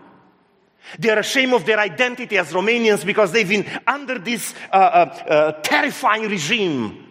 They 1.00 1.10
are 1.10 1.20
ashamed 1.20 1.54
of 1.54 1.66
their 1.66 1.80
identity 1.80 2.38
as 2.38 2.54
Romanians 2.54 3.06
because 3.06 3.32
they've 3.32 3.48
been 3.48 3.66
under 3.86 4.20
this 4.20 4.54
uh, 4.72 4.76
uh, 4.76 4.78
uh, 4.80 5.52
terrifying 5.62 6.30
regime. 6.30 7.04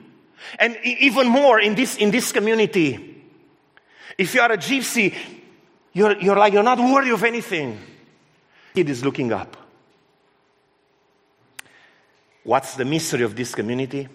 And 0.58 0.78
even 0.84 1.28
more 1.28 1.60
in 1.60 1.75
this, 1.75 1.96
in 1.96 2.10
this 2.10 2.32
community. 2.32 3.25
If 4.16 4.34
you 4.34 4.40
are 4.40 4.52
a 4.52 4.56
gypsy, 4.56 5.14
you're, 5.92 6.16
you're 6.18 6.36
like, 6.36 6.52
you're 6.52 6.62
not 6.62 6.78
worthy 6.78 7.10
of 7.10 7.22
anything. 7.25 7.78
Kid 8.75 8.88
is 8.88 9.04
looking 9.04 9.32
up. 9.32 9.56
What's 12.44 12.76
the 12.76 12.84
mystery 12.84 13.22
of 13.22 13.34
this 13.34 13.54
community? 13.54 14.08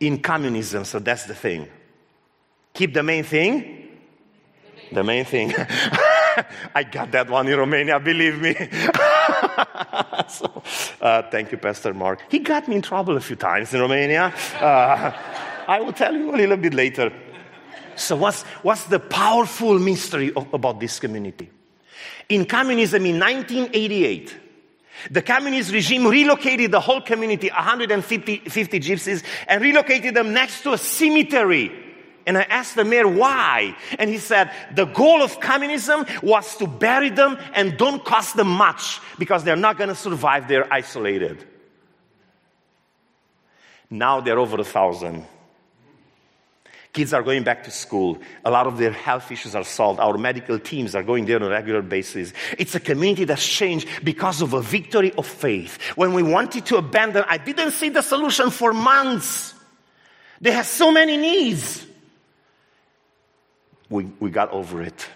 In 0.00 0.20
communism, 0.20 0.84
so 0.84 0.98
that's 0.98 1.24
the 1.24 1.34
thing. 1.34 1.66
Keep 2.74 2.94
the 2.94 3.02
main 3.02 3.24
thing. 3.24 3.88
The 4.92 5.04
main 5.04 5.24
thing. 5.24 5.54
I 6.74 6.84
got 6.90 7.12
that 7.12 7.28
one 7.28 7.48
in 7.48 7.58
Romania, 7.58 8.00
believe 8.00 8.40
me. 8.40 8.54
so, 10.28 10.62
uh, 11.00 11.22
thank 11.30 11.52
you, 11.52 11.58
Pastor 11.58 11.94
Mark. 11.94 12.20
He 12.28 12.40
got 12.40 12.68
me 12.68 12.76
in 12.76 12.82
trouble 12.82 13.16
a 13.16 13.20
few 13.20 13.36
times 13.36 13.72
in 13.74 13.80
Romania. 13.80 14.32
Uh, 14.60 15.12
I 15.68 15.80
will 15.80 15.92
tell 15.92 16.14
you 16.14 16.34
a 16.34 16.36
little 16.36 16.56
bit 16.56 16.74
later. 16.74 17.12
So, 17.96 18.16
what's, 18.16 18.42
what's 18.62 18.84
the 18.84 18.98
powerful 18.98 19.78
mystery 19.78 20.32
of, 20.32 20.52
about 20.52 20.80
this 20.80 20.98
community? 20.98 21.50
In 22.28 22.46
communism 22.46 23.04
in 23.06 23.18
1988, 23.18 24.36
the 25.10 25.22
communist 25.22 25.72
regime 25.72 26.06
relocated 26.06 26.70
the 26.72 26.80
whole 26.80 27.00
community, 27.00 27.48
150 27.48 28.38
50 28.38 28.80
gypsies, 28.80 29.24
and 29.46 29.62
relocated 29.62 30.14
them 30.14 30.32
next 30.32 30.62
to 30.62 30.72
a 30.72 30.78
cemetery 30.78 31.89
and 32.30 32.38
I 32.38 32.42
asked 32.42 32.76
the 32.76 32.84
mayor 32.84 33.08
why. 33.08 33.76
And 33.98 34.08
he 34.08 34.18
said, 34.18 34.52
the 34.72 34.84
goal 34.84 35.20
of 35.20 35.40
communism 35.40 36.06
was 36.22 36.56
to 36.58 36.68
bury 36.68 37.10
them 37.10 37.36
and 37.54 37.76
don't 37.76 38.04
cost 38.04 38.36
them 38.36 38.46
much 38.46 39.00
because 39.18 39.42
they're 39.42 39.56
not 39.56 39.76
going 39.76 39.88
to 39.88 39.96
survive. 39.96 40.46
They're 40.46 40.72
isolated. 40.72 41.44
Now 43.90 44.20
they're 44.20 44.38
over 44.38 44.60
a 44.60 44.64
thousand. 44.64 45.26
Kids 46.92 47.12
are 47.12 47.24
going 47.24 47.42
back 47.42 47.64
to 47.64 47.72
school. 47.72 48.20
A 48.44 48.50
lot 48.52 48.68
of 48.68 48.78
their 48.78 48.92
health 48.92 49.32
issues 49.32 49.56
are 49.56 49.64
solved. 49.64 49.98
Our 49.98 50.16
medical 50.16 50.60
teams 50.60 50.94
are 50.94 51.02
going 51.02 51.24
there 51.24 51.34
on 51.34 51.42
a 51.42 51.50
regular 51.50 51.82
basis. 51.82 52.32
It's 52.58 52.76
a 52.76 52.80
community 52.80 53.24
that's 53.24 53.44
changed 53.44 53.88
because 54.04 54.40
of 54.40 54.54
a 54.54 54.62
victory 54.62 55.12
of 55.14 55.26
faith. 55.26 55.82
When 55.96 56.12
we 56.12 56.22
wanted 56.22 56.64
to 56.66 56.76
abandon, 56.76 57.24
I 57.26 57.38
didn't 57.38 57.72
see 57.72 57.88
the 57.88 58.02
solution 58.02 58.50
for 58.50 58.72
months. 58.72 59.52
They 60.40 60.52
have 60.52 60.66
so 60.66 60.92
many 60.92 61.16
needs 61.16 61.89
we, 63.90 64.04
we 64.20 64.30
got 64.30 64.50
over 64.52 64.80
it. 64.80 65.06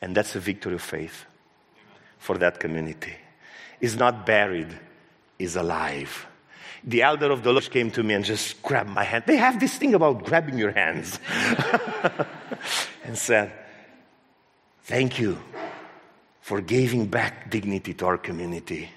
And 0.00 0.16
that's 0.16 0.34
a 0.34 0.40
victory 0.40 0.74
of 0.74 0.82
faith 0.82 1.26
for 2.18 2.38
that 2.38 2.58
community. 2.58 3.14
Is 3.80 3.96
not 3.96 4.26
buried, 4.26 4.76
is 5.38 5.54
alive. 5.54 6.26
The 6.82 7.02
elder 7.02 7.30
of 7.30 7.42
the 7.42 7.52
Lord 7.52 7.70
came 7.70 7.90
to 7.92 8.02
me 8.02 8.14
and 8.14 8.24
just 8.24 8.60
grabbed 8.62 8.90
my 8.90 9.04
hand. 9.04 9.24
They 9.26 9.36
have 9.36 9.60
this 9.60 9.76
thing 9.76 9.94
about 9.94 10.24
grabbing 10.24 10.58
your 10.58 10.72
hands 10.72 11.20
and 13.04 13.16
said, 13.16 13.52
Thank 14.84 15.18
you 15.18 15.38
for 16.40 16.62
giving 16.62 17.06
back 17.06 17.50
dignity 17.50 17.92
to 17.94 18.06
our 18.06 18.16
community. 18.16 18.88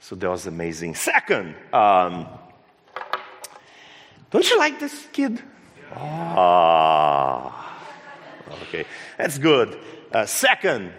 So 0.00 0.16
that 0.16 0.30
was 0.30 0.46
amazing. 0.46 0.94
Second, 0.94 1.54
um, 1.72 2.26
don't 4.30 4.48
you 4.48 4.58
like 4.58 4.80
this 4.80 5.06
kid? 5.12 5.42
Ah, 5.92 7.76
okay, 8.62 8.84
that's 9.18 9.38
good. 9.38 9.78
Uh, 10.12 10.26
second, 10.26 10.92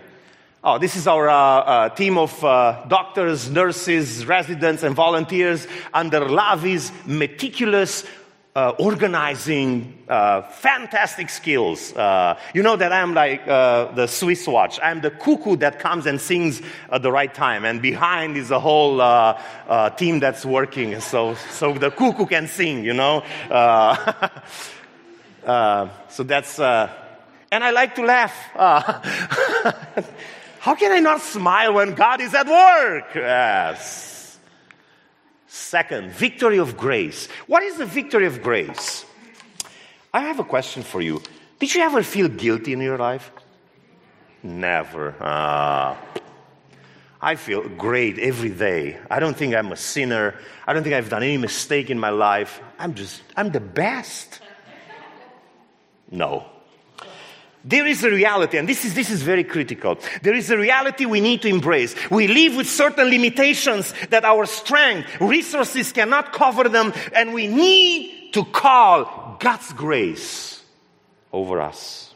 oh, 0.64 0.78
this 0.78 0.96
is 0.96 1.08
our 1.08 1.30
uh, 1.30 1.36
uh, 1.36 1.90
team 1.90 2.18
of 2.18 2.44
uh, 2.44 2.86
doctors, 2.88 3.50
nurses, 3.50 4.26
residents, 4.26 4.84
and 4.84 4.96
volunteers 4.96 5.68
under 5.94 6.28
Lavi's 6.28 6.92
meticulous 7.06 8.06
uh, 8.56 8.74
organizing, 8.80 9.94
uh, 10.08 10.42
fantastic 10.44 11.30
skills. 11.30 11.94
Uh, 11.94 12.40
you 12.54 12.64
know 12.64 12.78
that 12.78 12.94
I'm 12.94 13.14
like 13.14 13.46
uh, 13.46 13.92
the 13.92 14.08
Swiss 14.08 14.48
watch. 14.48 14.80
I'm 14.82 15.02
the 15.02 15.12
cuckoo 15.12 15.58
that 15.58 15.80
comes 15.80 16.06
and 16.06 16.22
sings 16.22 16.62
at 16.90 17.02
the 17.02 17.12
right 17.12 17.34
time, 17.34 17.66
and 17.66 17.82
behind 17.82 18.38
is 18.38 18.52
a 18.52 18.60
whole 18.60 19.02
uh, 19.02 19.42
uh, 19.68 19.90
team 19.92 20.22
that's 20.22 20.46
working. 20.46 21.02
So, 21.02 21.36
so 21.50 21.74
the 21.74 21.92
cuckoo 21.92 22.28
can 22.28 22.48
sing, 22.48 22.86
you 22.86 22.94
know. 22.94 23.26
so 26.10 26.24
that's, 26.24 26.58
and 26.58 26.90
I 27.52 27.72
like 27.72 27.96
to 27.96 28.06
laugh. 28.06 28.34
how 30.60 30.76
can 30.76 30.94
I 30.94 31.02
not 31.02 31.20
smile 31.20 31.74
when 31.74 31.94
God 31.94 32.22
is 32.22 32.34
at 32.34 32.48
work? 32.48 33.16
Yes. 33.16 34.15
Second, 35.48 36.12
victory 36.12 36.58
of 36.58 36.78
grace. 36.78 37.28
What 37.48 37.64
is 37.64 37.78
the 37.78 37.86
victory 37.86 38.26
of 38.26 38.42
grace? 38.42 39.06
I 40.14 40.22
have 40.22 40.40
a 40.40 40.44
question 40.44 40.84
for 40.84 41.02
you. 41.02 41.22
Did 41.60 41.74
you 41.76 41.82
ever 41.82 42.04
feel 42.04 42.28
guilty 42.28 42.74
in 42.74 42.82
your 42.82 42.98
life? 42.98 43.32
Never. 44.44 45.16
Ah. 45.20 45.98
I 47.22 47.36
feel 47.36 47.68
great 47.68 48.20
every 48.20 48.50
day. 48.50 48.98
I 49.10 49.20
don't 49.20 49.36
think 49.36 49.56
I'm 49.56 49.72
a 49.72 49.78
sinner. 49.78 50.36
I 50.68 50.74
don't 50.74 50.84
think 50.84 50.96
I've 50.96 51.10
done 51.10 51.24
any 51.24 51.38
mistake 51.38 51.90
in 51.90 52.00
my 52.00 52.10
life. 52.10 52.62
I'm 52.78 52.94
just, 52.94 53.22
I'm 53.36 53.52
the 53.52 53.60
best. 53.60 54.42
No. 56.12 56.46
There 57.68 57.88
is 57.88 58.04
a 58.04 58.12
reality, 58.12 58.60
and 58.60 58.70
this 58.70 58.86
is, 58.86 58.94
this 58.94 59.10
is 59.10 59.24
very 59.24 59.44
critical. 59.44 59.98
There 60.22 60.36
is 60.36 60.52
a 60.52 60.58
reality 60.58 61.06
we 61.06 61.20
need 61.20 61.42
to 61.42 61.48
embrace. 61.48 61.96
We 62.12 62.28
live 62.28 62.56
with 62.56 62.70
certain 62.70 63.10
limitations 63.10 63.92
that 64.12 64.24
our 64.24 64.46
strength, 64.46 65.20
resources 65.20 65.92
cannot 65.92 66.32
cover 66.32 66.70
them, 66.70 66.94
and 67.12 67.34
we 67.34 67.48
need 67.48 68.34
to 68.34 68.46
call 68.46 69.38
God's 69.40 69.74
grace 69.74 70.62
over 71.34 71.60
us. 71.60 72.14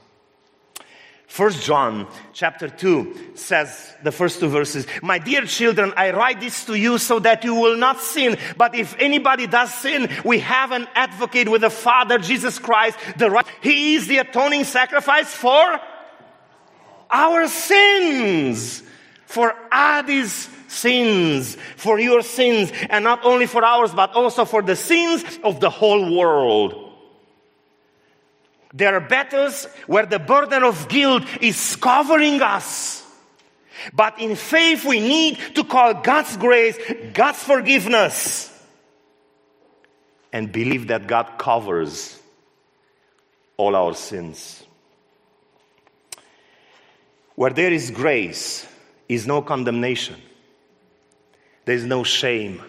First 1.30 1.62
John 1.62 2.08
chapter 2.34 2.68
2 2.68 3.36
says 3.36 3.96
the 4.04 4.12
first 4.12 4.40
two 4.40 4.50
verses, 4.50 4.88
My 5.04 5.20
dear 5.20 5.46
children, 5.46 5.94
I 5.96 6.10
write 6.10 6.40
this 6.40 6.66
to 6.66 6.74
you 6.74 6.98
so 6.98 7.20
that 7.20 7.44
you 7.44 7.54
will 7.54 7.78
not 7.78 8.02
sin. 8.02 8.36
But 8.58 8.74
if 8.74 8.96
anybody 9.00 9.46
does 9.46 9.72
sin, 9.72 10.10
we 10.26 10.40
have 10.40 10.72
an 10.72 10.88
advocate 10.96 11.48
with 11.48 11.62
the 11.62 11.70
Father, 11.70 12.18
Jesus 12.18 12.58
Christ, 12.58 12.98
the 13.18 13.30
right. 13.30 13.46
He 13.62 13.94
is 13.94 14.08
the 14.08 14.18
atoning 14.18 14.64
sacrifice 14.64 15.32
for 15.32 15.80
our 17.12 17.48
sins. 17.48 18.82
For 19.28 19.54
Adi's 19.72 20.50
sins, 20.68 21.58
for 21.76 22.00
your 22.00 22.24
sins, 22.24 22.72
and 22.90 23.04
not 23.04 23.24
only 23.24 23.46
for 23.46 23.64
ours, 23.64 23.94
but 23.94 24.14
also 24.14 24.46
for 24.46 24.64
the 24.64 24.76
sins 24.76 25.24
of 25.44 25.60
the 25.60 25.70
whole 25.70 26.18
world. 26.18 26.89
There 28.74 28.96
are 28.96 29.02
battles 29.02 29.66
where 29.88 30.06
the 30.06 30.20
burden 30.20 30.64
of 30.64 30.88
guilt 30.90 31.24
is 31.42 31.76
covering 31.76 32.42
us. 32.42 33.06
But 33.94 34.20
in 34.20 34.36
faith, 34.36 34.86
we 34.86 35.00
need 35.00 35.40
to 35.56 35.64
call 35.64 35.94
God's 35.96 36.36
grace, 36.38 36.78
God's 37.14 37.42
forgiveness, 37.42 38.52
and 40.32 40.52
believe 40.52 40.88
that 40.88 41.08
God 41.08 41.38
covers 41.38 42.20
all 43.58 43.76
our 43.76 43.94
sins. 43.96 44.64
Where 47.36 47.52
there 47.52 47.72
is 47.72 47.90
grace, 47.90 48.68
is 49.08 49.26
no 49.26 49.42
condemnation, 49.42 50.18
there 51.66 51.76
is 51.76 51.86
no 51.86 52.04
shame, 52.04 52.62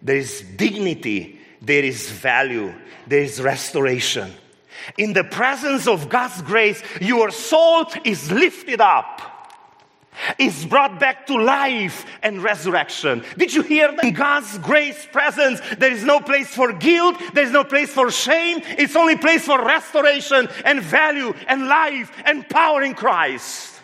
there 0.00 0.16
is 0.16 0.42
dignity, 0.56 1.40
there 1.60 1.82
is 1.82 2.10
value, 2.10 2.72
there 3.06 3.22
is 3.22 3.40
restoration. 3.40 4.32
In 4.96 5.12
the 5.12 5.24
presence 5.24 5.86
of 5.86 6.08
God's 6.08 6.42
grace, 6.42 6.82
your 7.00 7.30
soul 7.30 7.86
is 8.04 8.30
lifted 8.30 8.80
up. 8.80 9.26
Is 10.38 10.66
brought 10.66 11.00
back 11.00 11.26
to 11.28 11.40
life 11.40 12.04
and 12.22 12.42
resurrection. 12.42 13.24
Did 13.38 13.54
you 13.54 13.62
hear 13.62 13.90
that? 13.90 14.04
In 14.04 14.12
God's 14.12 14.58
grace 14.58 15.06
presence, 15.10 15.60
there 15.78 15.92
is 15.92 16.04
no 16.04 16.20
place 16.20 16.48
for 16.48 16.72
guilt, 16.74 17.16
there 17.32 17.44
is 17.44 17.52
no 17.52 17.64
place 17.64 17.90
for 17.90 18.10
shame, 18.10 18.60
it's 18.76 18.96
only 18.96 19.16
place 19.16 19.46
for 19.46 19.64
restoration 19.64 20.48
and 20.64 20.82
value 20.82 21.32
and 21.46 21.68
life 21.68 22.12
and 22.26 22.46
power 22.50 22.82
in 22.82 22.94
Christ. 22.94 23.80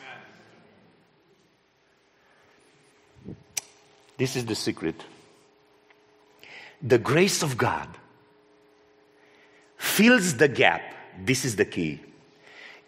This 4.18 4.36
is 4.36 4.44
the 4.44 4.54
secret. 4.54 5.02
The 6.82 6.98
grace 6.98 7.42
of 7.42 7.56
God 7.56 7.88
fills 9.86 10.36
the 10.36 10.48
gap. 10.48 10.82
This 11.24 11.44
is 11.44 11.56
the 11.56 11.64
key. 11.64 12.00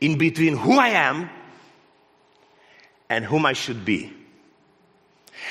In 0.00 0.18
between 0.18 0.56
who 0.56 0.78
I 0.78 0.88
am 0.88 1.30
and 3.08 3.24
whom 3.24 3.46
I 3.46 3.52
should 3.54 3.84
be. 3.84 4.12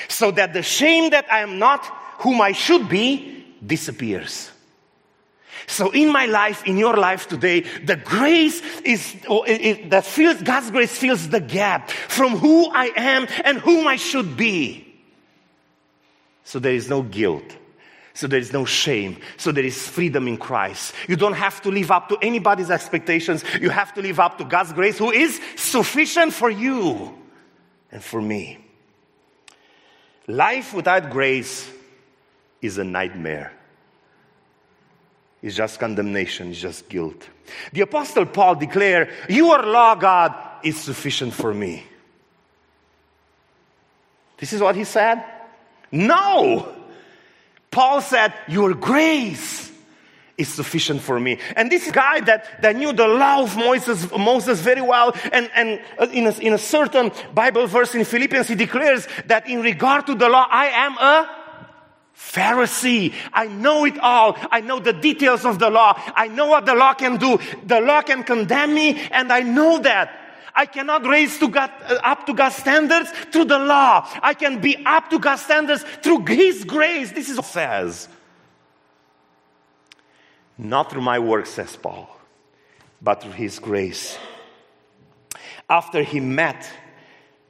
So 0.08 0.32
that 0.32 0.54
the 0.54 0.62
shame 0.62 1.10
that 1.12 1.32
I 1.32 1.40
am 1.40 1.58
not 1.58 1.86
whom 2.20 2.42
I 2.42 2.52
should 2.52 2.90
be 2.90 3.46
disappears. 3.66 4.52
So 5.66 5.90
in 5.92 6.12
my 6.12 6.28
life, 6.28 6.66
in 6.66 6.78
your 6.78 6.96
life 6.96 7.28
today, 7.28 7.62
the 7.62 7.96
grace 7.96 8.62
is 8.82 9.16
oh, 9.28 9.46
that 9.90 10.06
fills 10.06 10.42
God's 10.42 10.72
grace 10.72 10.98
fills 10.98 11.30
the 11.30 11.42
gap 11.42 11.90
from 11.90 12.38
who 12.38 12.70
I 12.70 12.92
am 12.96 13.28
and 13.44 13.58
whom 13.58 13.88
I 13.88 13.96
should 13.96 14.38
be. 14.38 14.84
So 16.44 16.60
there 16.60 16.74
is 16.74 16.90
no 16.90 17.02
guilt 17.02 17.56
so 18.18 18.26
there 18.26 18.40
is 18.40 18.52
no 18.52 18.66
shame. 18.66 19.18
So 19.38 19.52
there 19.52 19.64
is 19.64 19.88
freedom 19.88 20.28
in 20.28 20.38
Christ. 20.38 20.96
You 21.08 21.16
don't 21.16 21.36
have 21.36 21.62
to 21.62 21.70
live 21.70 21.92
up 21.92 22.10
to 22.10 22.18
anybody's 22.20 22.72
expectations. 22.72 23.44
You 23.62 23.70
have 23.70 23.94
to 23.94 24.02
live 24.02 24.20
up 24.20 24.40
to 24.40 24.44
God's 24.44 24.74
grace, 24.74 24.98
who 24.98 25.12
is 25.12 25.40
sufficient 25.56 26.34
for 26.34 26.50
you 26.50 27.16
and 27.92 28.04
for 28.04 28.20
me. 28.20 28.58
Life 30.26 30.74
without 30.74 31.12
grace 31.12 31.70
is 32.60 32.80
a 32.80 32.84
nightmare. 32.84 33.54
It's 35.44 35.56
just 35.56 35.80
condemnation, 35.80 36.50
it's 36.50 36.60
just 36.60 36.90
guilt. 36.90 37.30
The 37.72 37.82
Apostle 37.82 38.26
Paul 38.26 38.56
declared, 38.56 39.12
Your 39.30 39.62
law, 39.62 39.94
God, 39.94 40.34
is 40.64 40.76
sufficient 40.82 41.36
for 41.36 41.54
me. 41.54 41.84
This 44.40 44.54
is 44.54 44.60
what 44.60 44.76
he 44.76 44.86
said? 44.86 45.24
No! 45.92 46.77
Paul 47.78 48.02
said, 48.02 48.34
Your 48.48 48.74
grace 48.74 49.72
is 50.36 50.48
sufficient 50.48 51.00
for 51.00 51.20
me. 51.20 51.38
And 51.56 51.72
this 51.72 51.92
guy 51.92 52.22
that, 52.22 52.64
that 52.64 52.76
knew 52.76 52.92
the 52.92 53.08
law 53.08 53.44
of 53.44 53.56
Moses, 53.56 54.12
Moses 54.18 54.60
very 54.62 54.82
well, 54.82 55.16
and, 55.32 55.48
and 55.54 55.80
uh, 56.00 56.08
in, 56.12 56.26
a, 56.26 56.32
in 56.40 56.54
a 56.54 56.58
certain 56.58 57.12
Bible 57.36 57.68
verse 57.68 57.94
in 57.94 58.04
Philippians, 58.04 58.48
he 58.48 58.56
declares 58.56 59.08
that 59.28 59.48
in 59.48 59.62
regard 59.62 60.08
to 60.08 60.16
the 60.16 60.28
law, 60.28 60.48
I 60.50 60.70
am 60.70 60.98
a 60.98 61.30
Pharisee. 62.16 63.14
I 63.32 63.46
know 63.46 63.86
it 63.86 64.00
all. 64.00 64.36
I 64.50 64.62
know 64.62 64.80
the 64.80 64.94
details 64.94 65.46
of 65.46 65.60
the 65.60 65.70
law. 65.70 66.02
I 66.16 66.30
know 66.30 66.48
what 66.48 66.66
the 66.66 66.74
law 66.74 66.96
can 66.96 67.18
do. 67.18 67.38
The 67.64 67.80
law 67.80 68.02
can 68.02 68.24
condemn 68.24 68.74
me, 68.74 69.08
and 69.12 69.32
I 69.32 69.42
know 69.42 69.78
that. 69.78 70.27
I 70.58 70.66
cannot 70.66 71.06
raise 71.06 71.38
to 71.38 71.48
God, 71.48 71.72
uh, 71.88 72.00
up 72.04 72.26
to 72.26 72.34
God's 72.34 72.56
standards 72.56 73.12
through 73.32 73.46
the 73.46 73.60
law. 73.60 74.10
I 74.24 74.34
can 74.34 74.60
be 74.60 74.84
up 74.84 75.08
to 75.12 75.20
God's 75.20 75.44
standards 75.44 75.84
through 76.02 76.26
His 76.26 76.64
grace. 76.64 77.12
This 77.12 77.30
is 77.30 77.38
what 77.38 77.46
says. 77.46 78.10
Not 80.58 80.90
through 80.90 81.04
my 81.04 81.20
work, 81.20 81.46
says 81.46 81.76
Paul, 81.76 82.10
but 83.00 83.22
through 83.22 83.34
His 83.34 83.60
grace. 83.60 84.18
After 85.70 86.02
he 86.02 86.20
met 86.20 86.68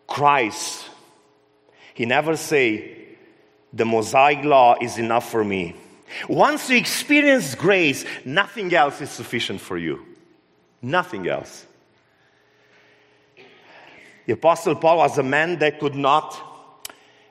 Christ, 0.07 0.89
he 1.93 2.05
never 2.05 2.35
say, 2.35 2.95
the 3.71 3.85
Mosaic 3.85 4.43
law 4.43 4.75
is 4.81 4.97
enough 4.97 5.29
for 5.29 5.43
me. 5.43 5.75
Once 6.27 6.69
you 6.69 6.77
experience 6.77 7.53
grace, 7.53 8.05
nothing 8.25 8.73
else 8.73 9.01
is 9.01 9.09
sufficient 9.09 9.61
for 9.61 9.77
you. 9.77 10.03
Nothing 10.81 11.27
else. 11.27 11.65
The 14.27 14.33
Apostle 14.33 14.75
Paul 14.75 14.97
was 14.97 15.17
a 15.17 15.23
man 15.23 15.57
that 15.59 15.79
could 15.79 15.95
not 15.95 16.37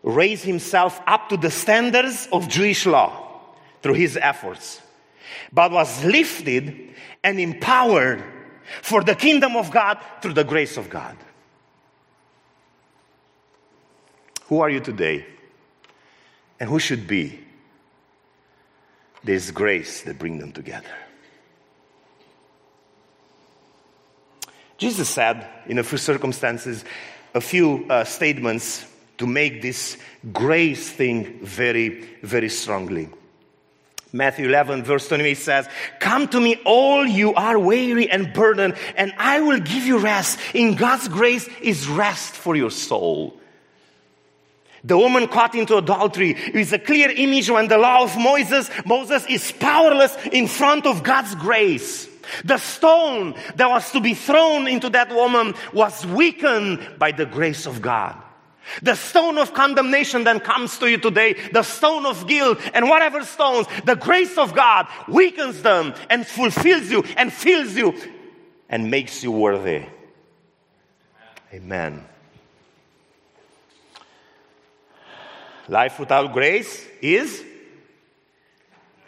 raise 0.02 0.42
himself 0.42 0.98
up 1.06 1.28
to 1.28 1.36
the 1.36 1.50
standards 1.50 2.26
of 2.32 2.48
Jewish 2.48 2.86
law 2.86 3.42
through 3.82 3.94
his 3.94 4.16
efforts, 4.16 4.80
but 5.52 5.70
was 5.70 6.02
lifted 6.04 6.94
and 7.22 7.38
empowered 7.38 8.24
for 8.80 9.04
the 9.04 9.14
kingdom 9.14 9.56
of 9.56 9.70
God 9.70 9.98
through 10.22 10.32
the 10.32 10.42
grace 10.42 10.78
of 10.78 10.88
God. 10.88 11.16
Who 14.46 14.60
are 14.60 14.70
you 14.70 14.80
today? 14.80 15.26
And 16.58 16.70
who 16.70 16.78
should 16.78 17.06
be? 17.06 17.40
There's 19.22 19.50
grace 19.50 20.00
that 20.02 20.18
brings 20.18 20.40
them 20.40 20.52
together. 20.52 21.05
Jesus 24.78 25.08
said, 25.08 25.46
in 25.66 25.78
a 25.78 25.82
few 25.82 25.98
circumstances, 25.98 26.84
a 27.34 27.40
few 27.40 27.86
uh, 27.88 28.04
statements 28.04 28.86
to 29.18 29.26
make 29.26 29.62
this 29.62 29.96
grace 30.32 30.90
thing 30.90 31.38
very, 31.42 32.02
very 32.22 32.48
strongly. 32.48 33.08
Matthew 34.12 34.46
11, 34.46 34.84
verse 34.84 35.08
28 35.08 35.34
says, 35.34 35.68
Come 35.98 36.28
to 36.28 36.40
me, 36.40 36.60
all 36.64 37.04
you 37.04 37.34
are 37.34 37.58
weary 37.58 38.10
and 38.10 38.32
burdened, 38.32 38.76
and 38.96 39.12
I 39.18 39.40
will 39.40 39.58
give 39.58 39.84
you 39.84 39.98
rest. 39.98 40.38
In 40.54 40.74
God's 40.74 41.08
grace 41.08 41.48
is 41.60 41.88
rest 41.88 42.34
for 42.34 42.56
your 42.56 42.70
soul. 42.70 43.38
The 44.84 44.96
woman 44.96 45.26
caught 45.26 45.54
into 45.54 45.76
adultery 45.76 46.30
is 46.30 46.72
a 46.72 46.78
clear 46.78 47.10
image 47.10 47.50
when 47.50 47.66
the 47.66 47.78
law 47.78 48.04
of 48.04 48.16
Moses, 48.16 48.70
Moses 48.84 49.26
is 49.26 49.50
powerless 49.52 50.16
in 50.30 50.46
front 50.46 50.86
of 50.86 51.02
God's 51.02 51.34
grace. 51.34 52.08
The 52.44 52.58
stone 52.58 53.34
that 53.56 53.68
was 53.68 53.90
to 53.92 54.00
be 54.00 54.14
thrown 54.14 54.68
into 54.68 54.90
that 54.90 55.10
woman 55.10 55.54
was 55.72 56.04
weakened 56.06 56.98
by 56.98 57.12
the 57.12 57.26
grace 57.26 57.66
of 57.66 57.82
God. 57.82 58.16
The 58.82 58.96
stone 58.96 59.38
of 59.38 59.54
condemnation 59.54 60.24
then 60.24 60.40
comes 60.40 60.78
to 60.78 60.90
you 60.90 60.98
today, 60.98 61.34
the 61.52 61.62
stone 61.62 62.04
of 62.04 62.26
guilt 62.26 62.58
and 62.74 62.88
whatever 62.88 63.22
stones, 63.22 63.68
the 63.84 63.94
grace 63.94 64.36
of 64.36 64.54
God 64.54 64.88
weakens 65.06 65.62
them 65.62 65.94
and 66.10 66.26
fulfills 66.26 66.90
you 66.90 67.04
and 67.16 67.32
fills 67.32 67.76
you 67.76 67.94
and 68.68 68.90
makes 68.90 69.22
you 69.22 69.30
worthy. 69.30 69.84
Amen. 71.52 72.04
Life 75.68 75.98
without 75.98 76.32
grace 76.32 76.86
is 77.00 77.44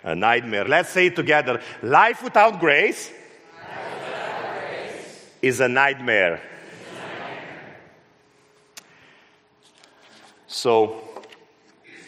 a 0.02 0.14
nightmare. 0.14 0.64
Let's 0.64 0.90
say 0.90 1.06
it 1.06 1.16
together. 1.16 1.60
Life 1.82 2.22
without 2.22 2.60
grace, 2.60 3.10
Life 3.10 3.94
without 3.94 4.58
grace. 4.60 5.30
is 5.42 5.60
a 5.60 5.68
nightmare. 5.68 6.40
So, 10.46 11.00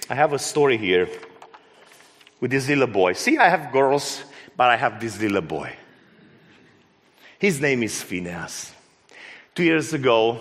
I 0.08 0.14
have 0.14 0.32
a 0.32 0.38
story 0.38 0.76
here 0.76 1.08
with 2.40 2.50
this 2.50 2.66
little 2.66 2.86
boy. 2.86 3.12
See, 3.12 3.36
I 3.38 3.48
have 3.48 3.70
girls, 3.70 4.24
but 4.56 4.70
I 4.70 4.76
have 4.76 4.98
this 4.98 5.20
little 5.20 5.42
boy. 5.42 5.76
His 7.38 7.60
name 7.60 7.82
is 7.82 8.02
Phineas. 8.02 8.72
Two 9.54 9.62
years 9.62 9.92
ago, 9.92 10.38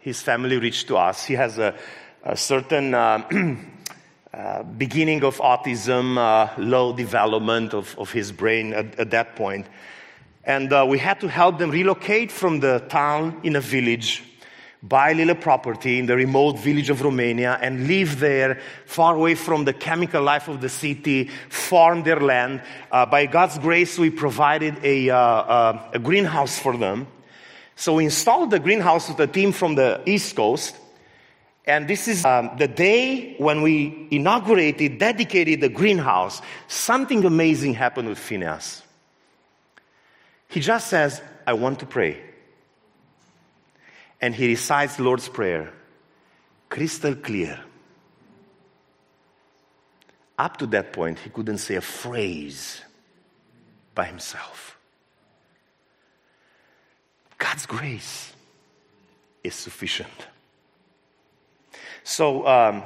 his 0.00 0.20
family 0.22 0.58
reached 0.58 0.88
to 0.88 0.96
us. 0.96 1.24
He 1.24 1.34
has 1.34 1.58
a, 1.58 1.74
a 2.24 2.36
certain 2.36 2.94
uh, 2.94 3.28
uh, 4.40 4.62
beginning 4.62 5.22
of 5.22 5.36
autism, 5.38 6.16
uh, 6.16 6.48
low 6.56 6.94
development 6.94 7.74
of, 7.74 7.94
of 7.98 8.10
his 8.10 8.32
brain 8.32 8.72
at, 8.72 8.98
at 8.98 9.10
that 9.10 9.36
point. 9.36 9.66
And 10.44 10.72
uh, 10.72 10.86
we 10.88 10.98
had 10.98 11.20
to 11.20 11.28
help 11.28 11.58
them 11.58 11.70
relocate 11.70 12.32
from 12.32 12.60
the 12.60 12.78
town 12.88 13.40
in 13.42 13.56
a 13.56 13.60
village 13.60 14.24
buy 14.82 15.10
a 15.10 15.14
little 15.14 15.34
property 15.34 15.98
in 15.98 16.06
the 16.06 16.16
remote 16.16 16.58
village 16.58 16.88
of 16.88 17.02
Romania 17.02 17.58
and 17.60 17.86
live 17.86 18.18
there 18.18 18.58
far 18.86 19.14
away 19.14 19.34
from 19.34 19.64
the 19.64 19.74
chemical 19.74 20.22
life 20.22 20.48
of 20.48 20.60
the 20.62 20.68
city, 20.68 21.28
farm 21.50 22.02
their 22.02 22.20
land. 22.20 22.62
Uh, 22.90 23.04
by 23.04 23.26
God's 23.26 23.58
grace, 23.58 23.98
we 23.98 24.08
provided 24.08 24.82
a, 24.82 25.10
uh, 25.10 25.90
a, 25.92 25.98
greenhouse 25.98 26.58
for 26.58 26.76
them. 26.78 27.06
So 27.76 27.96
we 27.96 28.04
installed 28.04 28.50
the 28.50 28.58
greenhouse 28.58 29.08
with 29.08 29.20
a 29.20 29.26
team 29.26 29.52
from 29.52 29.74
the 29.74 30.00
East 30.06 30.34
Coast. 30.34 30.76
And 31.70 31.86
this 31.86 32.08
is 32.08 32.24
um, 32.24 32.50
the 32.58 32.66
day 32.66 33.36
when 33.38 33.62
we 33.62 34.08
inaugurated, 34.10 34.98
dedicated 34.98 35.60
the 35.60 35.68
greenhouse. 35.68 36.42
Something 36.66 37.24
amazing 37.24 37.74
happened 37.74 38.08
with 38.08 38.18
Phineas. 38.18 38.82
He 40.48 40.58
just 40.58 40.88
says, 40.88 41.22
I 41.46 41.52
want 41.52 41.78
to 41.78 41.86
pray 41.86 42.20
and 44.20 44.34
he 44.34 44.48
recites 44.48 44.96
the 44.96 45.04
Lord's 45.04 45.28
Prayer 45.28 45.72
crystal 46.68 47.14
clear. 47.14 47.58
Up 50.38 50.56
to 50.56 50.66
that 50.68 50.92
point, 50.92 51.18
he 51.18 51.30
couldn't 51.30 51.58
say 51.58 51.76
a 51.76 51.80
phrase 51.80 52.80
by 53.94 54.06
himself. 54.06 54.76
God's 57.38 57.66
grace 57.66 58.32
is 59.44 59.54
sufficient. 59.54 60.26
So, 62.10 62.44
um, 62.44 62.82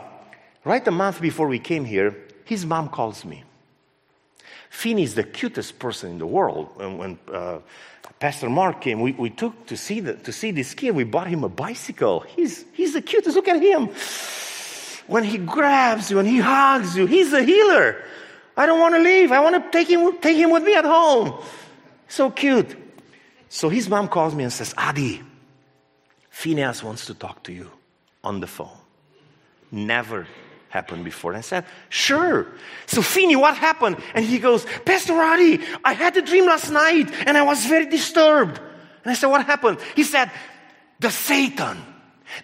right 0.65 0.87
a 0.87 0.91
month 0.91 1.23
before 1.23 1.49
we 1.49 1.59
came 1.59 1.87
here, 1.87 2.15
his 2.45 2.67
mom 2.67 2.91
calls 2.91 3.25
me. 3.25 3.43
Finn 4.69 4.99
is 4.99 5.15
the 5.15 5.25
cutest 5.25 5.79
person 5.79 6.11
in 6.11 6.19
the 6.19 6.27
world. 6.27 6.69
And 6.79 6.99
when 6.99 7.19
uh, 7.33 7.61
Pastor 8.21 8.51
Mark 8.51 8.83
came, 8.83 9.01
we, 9.01 9.13
we 9.13 9.31
took 9.31 9.65
to 9.69 9.79
see, 9.79 10.01
the, 10.01 10.13
to 10.13 10.31
see 10.31 10.51
this 10.51 10.75
kid. 10.75 10.95
We 10.95 11.05
bought 11.05 11.27
him 11.27 11.43
a 11.43 11.49
bicycle. 11.49 12.21
He's, 12.21 12.67
he's 12.75 12.93
the 12.93 13.01
cutest. 13.01 13.35
Look 13.35 13.49
at 13.49 13.63
him. 13.63 13.89
When 15.07 15.25
he 15.25 15.39
grabs 15.39 16.11
you 16.11 16.19
and 16.19 16.29
he 16.29 16.39
hugs 16.39 16.95
you, 16.95 17.07
he's 17.07 17.33
a 17.33 17.43
healer. 17.43 18.03
I 18.59 18.67
don't 18.67 18.79
want 18.79 18.95
to 18.95 19.01
leave. 19.01 19.33
I 19.33 19.41
want 19.41 19.55
to 19.57 19.71
take 19.71 19.89
him, 19.89 20.19
take 20.19 20.37
him 20.37 20.51
with 20.51 20.65
me 20.65 20.75
at 20.75 20.85
home. 20.85 21.43
So 22.09 22.31
cute. 22.31 22.77
So 23.49 23.71
his 23.71 23.89
mom 23.89 24.09
calls 24.09 24.35
me 24.35 24.45
and 24.45 24.53
says, 24.53 24.75
Adi, 24.77 25.23
Phineas 26.29 26.85
wants 26.85 27.07
to 27.07 27.15
talk 27.15 27.43
to 27.45 27.55
you 27.55 27.71
on 28.23 28.41
the 28.41 28.47
phone. 28.47 28.85
Never 29.75 30.29
happened 30.69 31.05
before. 31.05 31.33
And 31.33 31.39
I 31.39 31.41
said, 31.41 31.65
sure. 31.89 32.47
So 32.87 33.03
Fini, 33.03 33.35
what 33.35 33.57
happened? 33.57 33.97
And 34.15 34.25
he 34.25 34.39
goes, 34.39 34.65
Pastor 34.85 35.15
Adi, 35.15 35.59
I 35.85 35.95
had 35.95 36.17
a 36.17 36.23
dream 36.23 36.47
last 36.47 36.71
night 36.71 37.11
and 37.27 37.37
I 37.37 37.43
was 37.43 37.67
very 37.67 37.87
disturbed. 37.87 38.59
And 39.03 39.11
I 39.11 39.15
said, 39.15 39.27
what 39.27 39.45
happened? 39.45 39.79
He 39.97 40.05
said, 40.05 40.31
the 41.01 41.11
Satan, 41.11 41.77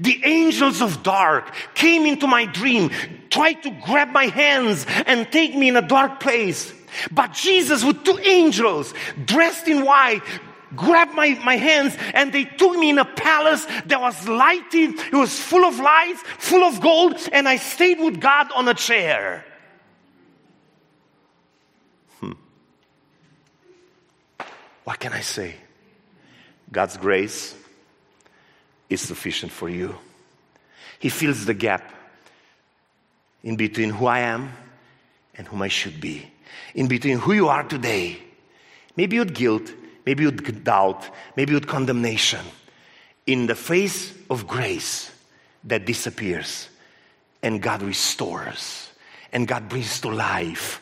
the 0.00 0.20
angels 0.24 0.82
of 0.82 1.04
dark 1.04 1.54
came 1.74 2.04
into 2.04 2.26
my 2.26 2.46
dream, 2.46 2.90
tried 3.30 3.62
to 3.62 3.70
grab 3.70 4.08
my 4.10 4.26
hands 4.26 4.84
and 5.06 5.30
take 5.30 5.54
me 5.54 5.68
in 5.68 5.76
a 5.76 5.86
dark 5.86 6.18
place. 6.18 6.74
But 7.12 7.32
Jesus 7.32 7.84
with 7.84 8.02
two 8.02 8.18
angels 8.18 8.92
dressed 9.24 9.68
in 9.68 9.84
white 9.84 10.22
grabbed 10.76 11.14
my, 11.14 11.38
my 11.44 11.56
hands 11.56 11.96
and 12.14 12.32
they 12.32 12.44
took 12.44 12.76
me 12.76 12.90
in 12.90 12.98
a 12.98 13.04
palace 13.04 13.64
that 13.86 14.00
was 14.00 14.28
lighted. 14.28 14.98
It 14.98 15.12
was 15.12 15.38
full 15.38 15.64
of 15.64 15.78
lights, 15.78 16.22
full 16.38 16.64
of 16.64 16.80
gold, 16.80 17.16
and 17.32 17.48
I 17.48 17.56
stayed 17.56 18.00
with 18.00 18.20
God 18.20 18.50
on 18.52 18.68
a 18.68 18.74
chair. 18.74 19.44
Hmm. 22.20 22.32
What 24.84 24.98
can 24.98 25.12
I 25.12 25.20
say? 25.20 25.56
God's 26.70 26.96
grace 26.96 27.54
is 28.88 29.00
sufficient 29.00 29.52
for 29.52 29.68
you. 29.68 29.96
He 30.98 31.08
fills 31.08 31.44
the 31.44 31.54
gap 31.54 31.92
in 33.42 33.56
between 33.56 33.90
who 33.90 34.06
I 34.06 34.20
am 34.20 34.52
and 35.34 35.48
whom 35.48 35.62
I 35.62 35.68
should 35.68 36.00
be, 36.00 36.30
in 36.74 36.86
between 36.88 37.18
who 37.18 37.32
you 37.32 37.48
are 37.48 37.62
today, 37.62 38.18
maybe 38.96 39.18
with 39.18 39.34
guilt, 39.34 39.72
maybe 40.10 40.26
with 40.26 40.64
doubt, 40.64 41.08
maybe 41.36 41.54
with 41.54 41.68
condemnation, 41.68 42.44
in 43.28 43.46
the 43.46 43.54
face 43.54 44.12
of 44.28 44.44
grace 44.44 45.12
that 45.62 45.86
disappears 45.86 46.68
and 47.44 47.62
God 47.62 47.80
restores 47.80 48.90
and 49.32 49.46
God 49.46 49.68
brings 49.68 50.00
to 50.00 50.10
life 50.10 50.80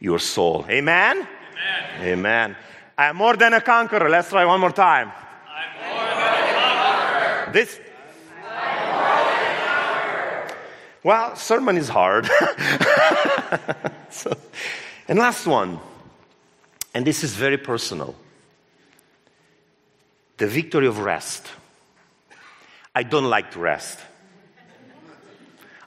your 0.00 0.18
soul. 0.18 0.66
Amen? 0.68 1.18
Amen. 1.18 2.18
Amen. 2.18 2.56
I 2.98 3.06
am 3.06 3.16
more 3.16 3.36
than 3.36 3.52
a 3.52 3.60
conqueror. 3.60 4.10
Let's 4.10 4.30
try 4.30 4.44
one 4.44 4.58
more 4.58 4.72
time. 4.72 5.12
I'm 5.48 5.88
more 5.88 6.04
than 6.04 6.42
a 6.42 6.72
conqueror. 6.72 7.52
This. 7.52 7.80
I 8.44 8.70
am 8.74 8.90
more 8.90 9.14
than 9.36 9.52
a 9.52 10.48
conqueror. 10.48 10.56
Well, 11.04 11.36
sermon 11.36 11.76
is 11.76 11.88
hard. 11.88 12.28
so, 14.10 14.36
and 15.06 15.16
last 15.16 15.46
one, 15.46 15.78
and 16.92 17.06
this 17.06 17.22
is 17.22 17.36
very 17.36 17.58
personal 17.58 18.16
the 20.36 20.46
victory 20.46 20.86
of 20.86 20.98
rest. 20.98 21.48
I 22.94 23.02
don't 23.02 23.24
like 23.24 23.52
to 23.52 23.58
rest. 23.58 23.98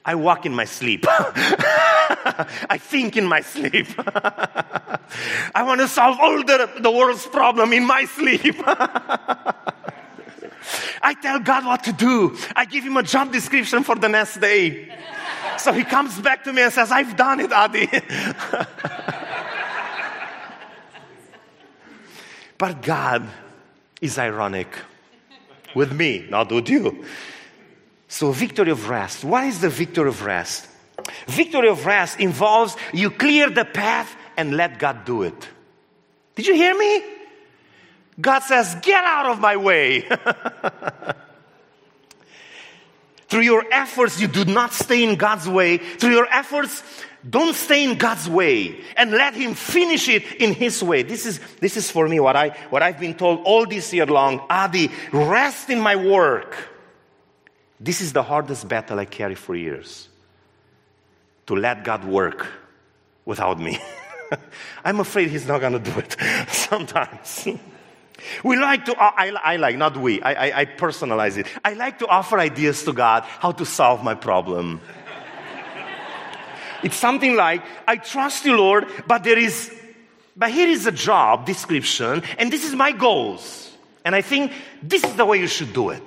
I 0.06 0.16
walk 0.16 0.46
in 0.46 0.56
my 0.56 0.66
sleep. 0.66 1.06
I 1.10 2.78
think 2.80 3.18
in 3.18 3.26
my 3.26 3.42
sleep. 3.42 3.88
I 5.54 5.64
want 5.66 5.82
to 5.82 5.88
solve 5.88 6.18
all 6.20 6.44
the, 6.44 6.70
the 6.80 6.92
world's 6.92 7.28
problem 7.28 7.74
in 7.74 7.86
my 7.86 8.06
sleep. 8.06 8.56
I 11.02 11.14
tell 11.22 11.40
God 11.40 11.66
what 11.66 11.84
to 11.86 11.92
do. 11.92 12.38
I 12.56 12.66
give 12.66 12.86
him 12.86 12.96
a 12.98 13.04
job 13.04 13.34
description 13.34 13.84
for 13.84 13.96
the 13.96 14.08
next 14.08 14.38
day. 14.38 14.94
So 15.58 15.74
he 15.74 15.84
comes 15.84 16.20
back 16.20 16.46
to 16.46 16.54
me 16.54 16.62
and 16.62 16.72
says, 16.72 16.92
I've 16.92 17.18
done 17.18 17.42
it, 17.42 17.52
Adi. 17.52 17.90
but 22.58 22.82
God 22.82 23.28
is 24.02 24.18
ironic. 24.18 24.68
with 25.76 25.92
me, 25.92 26.26
not 26.30 26.52
with 26.52 26.70
you. 26.70 27.06
So, 28.08 28.32
victory 28.32 28.72
of 28.72 28.90
rest. 28.90 29.24
What 29.24 29.44
is 29.44 29.60
the 29.60 29.70
victory 29.70 30.08
of 30.08 30.24
rest? 30.24 30.68
Victory 31.28 31.70
of 31.70 31.86
rest 31.86 32.20
involves 32.20 32.76
you 32.94 33.12
clear 33.12 33.50
the 33.50 33.66
path 33.66 34.16
and 34.38 34.56
let 34.56 34.80
God 34.80 35.06
do 35.06 35.24
it. 35.24 35.48
Did 36.36 36.48
you 36.48 36.56
hear 36.56 36.78
me? 36.78 37.04
God 38.20 38.40
says, 38.40 38.76
Get 38.82 39.04
out 39.04 39.28
of 39.28 39.40
my 39.40 39.58
way. 39.58 40.08
Through 43.28 43.42
your 43.42 43.66
efforts, 43.72 44.20
you 44.22 44.28
do 44.28 44.46
not 44.46 44.74
stay 44.74 45.04
in 45.04 45.16
God's 45.16 45.48
way. 45.48 45.78
Through 45.78 46.12
your 46.12 46.28
efforts, 46.32 46.82
don't 47.30 47.56
stay 47.56 47.84
in 47.84 47.98
God's 47.98 48.30
way 48.30 48.80
and 48.96 49.12
let 49.12 49.34
Him 49.34 49.54
finish 49.54 50.08
it 50.08 50.24
in 50.36 50.54
His 50.54 50.82
way. 50.82 51.04
This 51.04 51.26
is, 51.26 51.40
this 51.60 51.76
is 51.76 51.92
for 51.92 52.08
me 52.08 52.20
what, 52.20 52.36
I, 52.36 52.50
what 52.70 52.82
I've 52.82 53.00
been 53.00 53.16
told 53.16 53.42
all 53.44 53.66
this 53.66 53.94
year 53.94 54.06
long. 54.06 54.46
Adi, 54.50 54.90
rest 55.12 55.70
in 55.70 55.80
my 55.80 55.96
work. 55.96 56.56
This 57.80 58.02
is 58.02 58.13
the 58.13 58.24
hardest 58.24 58.68
battle 58.68 59.00
I 59.00 59.06
carry 59.06 59.36
for 59.36 59.56
years. 59.56 60.08
To 61.48 61.56
let 61.56 61.84
God 61.84 62.06
work 62.06 62.48
without 63.26 63.60
me. 63.60 63.78
I'm 64.86 65.00
afraid 65.00 65.30
He's 65.30 65.48
not 65.48 65.60
going 65.60 65.74
to 65.74 65.80
do 65.80 66.00
it 66.00 66.16
sometimes. 66.50 67.48
We 68.43 68.58
like 68.58 68.86
to, 68.86 68.95
I, 68.97 69.32
I 69.43 69.56
like, 69.58 69.77
not 69.77 69.97
we, 69.97 70.21
I, 70.21 70.47
I, 70.47 70.60
I 70.62 70.65
personalize 70.65 71.38
it. 71.38 71.47
I 71.63 71.73
like 71.73 71.99
to 71.99 72.08
offer 72.08 72.39
ideas 72.39 72.84
to 72.84 72.93
God 72.93 73.23
how 73.23 73.51
to 73.51 73.65
solve 73.65 74.03
my 74.03 74.15
problem. 74.15 74.82
it's 76.84 76.95
something 76.95 77.36
like, 77.36 77.63
I 77.88 77.97
trust 77.97 78.45
you, 78.45 78.58
Lord, 78.58 78.88
but 79.08 79.23
there 79.23 79.38
is, 79.38 79.73
but 80.36 80.51
here 80.51 80.67
is 80.67 80.86
a 80.86 80.91
job 80.91 81.45
description, 81.45 82.23
and 82.38 82.51
this 82.51 82.65
is 82.65 82.75
my 82.75 82.91
goals. 82.91 83.71
And 84.03 84.15
I 84.15 84.21
think 84.21 84.53
this 84.82 85.03
is 85.03 85.15
the 85.15 85.25
way 85.25 85.39
you 85.39 85.47
should 85.47 85.73
do 85.73 85.89
it. 85.89 86.03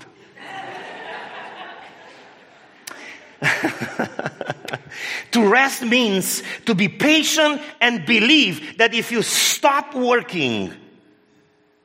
to 5.32 5.48
rest 5.48 5.82
means 5.82 6.42
to 6.66 6.74
be 6.74 6.88
patient 6.88 7.60
and 7.80 8.04
believe 8.04 8.78
that 8.78 8.94
if 8.94 9.10
you 9.12 9.22
stop 9.22 9.94
working, 9.94 10.74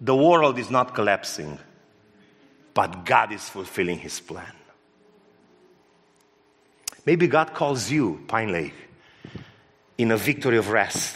the 0.06 0.16
world 0.16 0.60
is 0.60 0.70
not 0.70 0.94
collapsing, 0.94 1.58
but 2.76 3.06
God 3.06 3.32
is 3.32 3.50
fulfilling 3.50 3.98
His 3.98 4.20
plan. 4.20 4.54
Maybe 7.08 7.28
God 7.28 7.56
calls 7.56 7.90
you, 7.90 8.24
Pine 8.28 8.52
Lake, 8.52 8.76
in 9.98 10.12
a 10.12 10.18
victory 10.18 10.58
of 10.58 10.70
rest. 10.70 11.16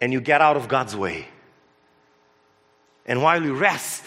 And 0.00 0.10
you 0.10 0.22
get 0.22 0.40
out 0.40 0.56
of 0.56 0.68
God's 0.68 0.96
way. 0.96 1.26
And 3.04 3.22
while 3.22 3.42
you 3.42 3.54
rest, 3.54 4.04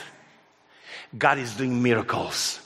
God 1.16 1.38
is 1.38 1.56
doing 1.56 1.82
miracles 1.84 2.60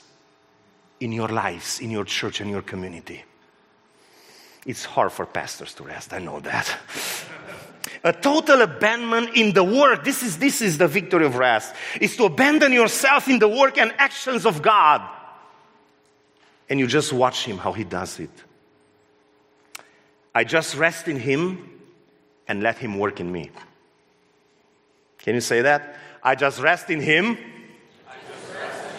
in 1.00 1.12
your 1.12 1.28
lives, 1.28 1.80
in 1.80 1.90
your 1.90 2.04
church, 2.04 2.40
and 2.40 2.48
your 2.48 2.62
community. 2.62 3.24
It's 4.64 4.86
hard 4.86 5.12
for 5.12 5.26
pastors 5.26 5.74
to 5.74 5.82
rest, 5.82 6.14
I 6.14 6.18
know 6.18 6.40
that. 6.40 6.78
a 8.04 8.12
total 8.12 8.62
abandonment 8.62 9.36
in 9.36 9.52
the 9.52 9.64
work. 9.64 10.04
This 10.04 10.22
is, 10.22 10.38
this 10.38 10.60
is 10.60 10.78
the 10.78 10.88
victory 10.88 11.26
of 11.26 11.36
rest. 11.36 11.74
Is 12.00 12.16
to 12.16 12.24
abandon 12.24 12.72
yourself 12.72 13.28
in 13.28 13.38
the 13.38 13.48
work 13.48 13.78
and 13.78 13.92
actions 13.98 14.46
of 14.46 14.62
God. 14.62 15.02
And 16.68 16.80
you 16.80 16.86
just 16.86 17.12
watch 17.12 17.44
Him 17.44 17.58
how 17.58 17.72
He 17.72 17.84
does 17.84 18.20
it. 18.20 18.30
I 20.34 20.44
just 20.44 20.76
rest 20.76 21.08
in 21.08 21.18
Him 21.18 21.80
and 22.48 22.62
let 22.62 22.78
Him 22.78 22.98
work 22.98 23.20
in 23.20 23.30
me. 23.30 23.50
Can 25.18 25.34
you 25.34 25.40
say 25.40 25.62
that? 25.62 25.96
I 26.22 26.34
just 26.34 26.60
rest 26.60 26.90
in 26.90 27.00
Him, 27.00 27.36
rest 27.36 27.40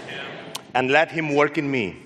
in 0.04 0.16
him 0.16 0.26
and 0.74 0.92
let 0.92 1.12
Him 1.12 1.36
work 1.36 1.58
in 1.58 1.70
me. 1.70 1.88
Work 1.88 1.98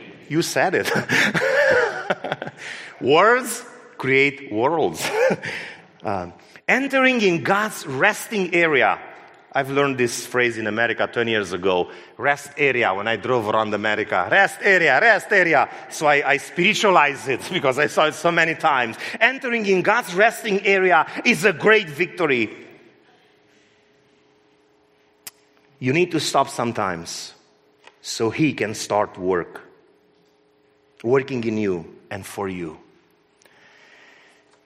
in 0.00 0.06
me. 0.06 0.14
You 0.28 0.42
said 0.42 0.74
it. 0.74 0.90
Words 3.00 3.64
create 4.06 4.52
worlds. 4.52 5.04
um, 6.04 6.32
entering 6.68 7.20
in 7.22 7.42
God's 7.42 7.84
resting 7.88 8.54
area. 8.54 9.00
I've 9.52 9.68
learned 9.68 9.98
this 9.98 10.24
phrase 10.24 10.58
in 10.58 10.68
America 10.68 11.08
20 11.12 11.28
years 11.28 11.52
ago. 11.52 11.90
Rest 12.16 12.50
area, 12.56 12.94
when 12.94 13.08
I 13.08 13.16
drove 13.16 13.48
around 13.48 13.74
America. 13.74 14.28
Rest 14.30 14.60
area, 14.62 15.00
rest 15.00 15.32
area. 15.32 15.68
So 15.90 16.06
I, 16.06 16.34
I 16.34 16.36
spiritualized 16.36 17.28
it 17.28 17.40
because 17.52 17.80
I 17.80 17.88
saw 17.88 18.06
it 18.06 18.14
so 18.14 18.30
many 18.30 18.54
times. 18.54 18.96
Entering 19.18 19.66
in 19.66 19.82
God's 19.82 20.14
resting 20.14 20.64
area 20.64 21.04
is 21.24 21.44
a 21.44 21.52
great 21.52 21.88
victory. 21.88 22.56
You 25.80 25.92
need 25.92 26.12
to 26.12 26.20
stop 26.20 26.48
sometimes 26.48 27.34
so 28.02 28.30
He 28.30 28.52
can 28.52 28.72
start 28.74 29.18
work. 29.18 29.62
Working 31.02 31.42
in 31.42 31.58
you 31.58 31.92
and 32.08 32.24
for 32.24 32.48
you. 32.48 32.78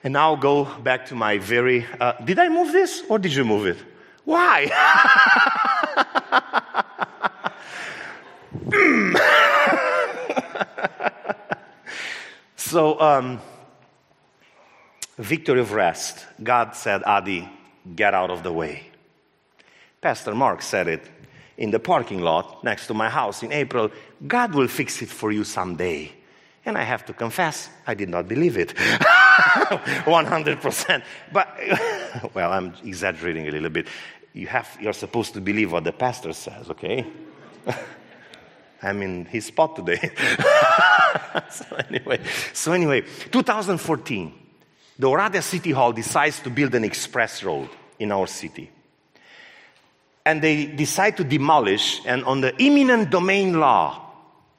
And 0.03 0.13
now 0.13 0.35
go 0.35 0.65
back 0.65 1.05
to 1.07 1.15
my 1.15 1.37
very. 1.37 1.85
Uh, 1.99 2.13
did 2.23 2.39
I 2.39 2.49
move 2.49 2.71
this 2.71 3.03
or 3.07 3.19
did 3.19 3.35
you 3.35 3.45
move 3.45 3.67
it? 3.67 3.77
Why? 4.25 4.65
so, 12.55 12.99
um, 12.99 13.39
victory 15.17 15.59
of 15.59 15.71
rest. 15.71 16.25
God 16.41 16.75
said, 16.75 17.03
Adi, 17.03 17.47
get 17.95 18.13
out 18.13 18.31
of 18.31 18.43
the 18.43 18.51
way. 18.51 18.87
Pastor 20.01 20.33
Mark 20.33 20.63
said 20.63 20.87
it 20.87 21.03
in 21.57 21.69
the 21.69 21.79
parking 21.79 22.21
lot 22.21 22.63
next 22.63 22.87
to 22.87 22.93
my 22.93 23.09
house 23.09 23.43
in 23.43 23.51
April. 23.51 23.91
God 24.27 24.55
will 24.55 24.67
fix 24.67 25.01
it 25.01 25.09
for 25.09 25.31
you 25.31 25.43
someday. 25.43 26.11
And 26.65 26.77
I 26.77 26.83
have 26.83 27.05
to 27.05 27.13
confess, 27.13 27.69
I 27.85 27.93
did 27.93 28.09
not 28.09 28.27
believe 28.27 28.57
it. 28.57 28.73
100%. 30.05 31.03
But, 31.31 31.59
well, 32.33 32.51
I'm 32.51 32.73
exaggerating 32.83 33.47
a 33.47 33.51
little 33.51 33.69
bit. 33.69 33.87
You 34.33 34.47
have, 34.47 34.77
you're 34.79 34.93
supposed 34.93 35.33
to 35.33 35.41
believe 35.41 35.71
what 35.71 35.83
the 35.83 35.91
pastor 35.91 36.33
says, 36.33 36.69
okay? 36.69 37.05
I'm 38.83 39.01
in 39.01 39.25
his 39.25 39.45
spot 39.45 39.75
today. 39.75 39.99
so 41.49 41.65
anyway, 41.89 42.19
so 42.53 42.71
anyway, 42.71 43.01
2014, 43.31 44.33
the 44.97 45.07
Oradea 45.07 45.43
City 45.43 45.71
Hall 45.71 45.93
decides 45.93 46.39
to 46.41 46.49
build 46.49 46.73
an 46.75 46.83
express 46.83 47.43
road 47.43 47.69
in 47.99 48.11
our 48.11 48.27
city. 48.27 48.71
And 50.25 50.41
they 50.41 50.65
decide 50.65 51.17
to 51.17 51.23
demolish, 51.23 52.01
and 52.05 52.23
on 52.25 52.41
the 52.41 52.53
eminent 52.61 53.09
domain 53.09 53.59
law, 53.59 54.11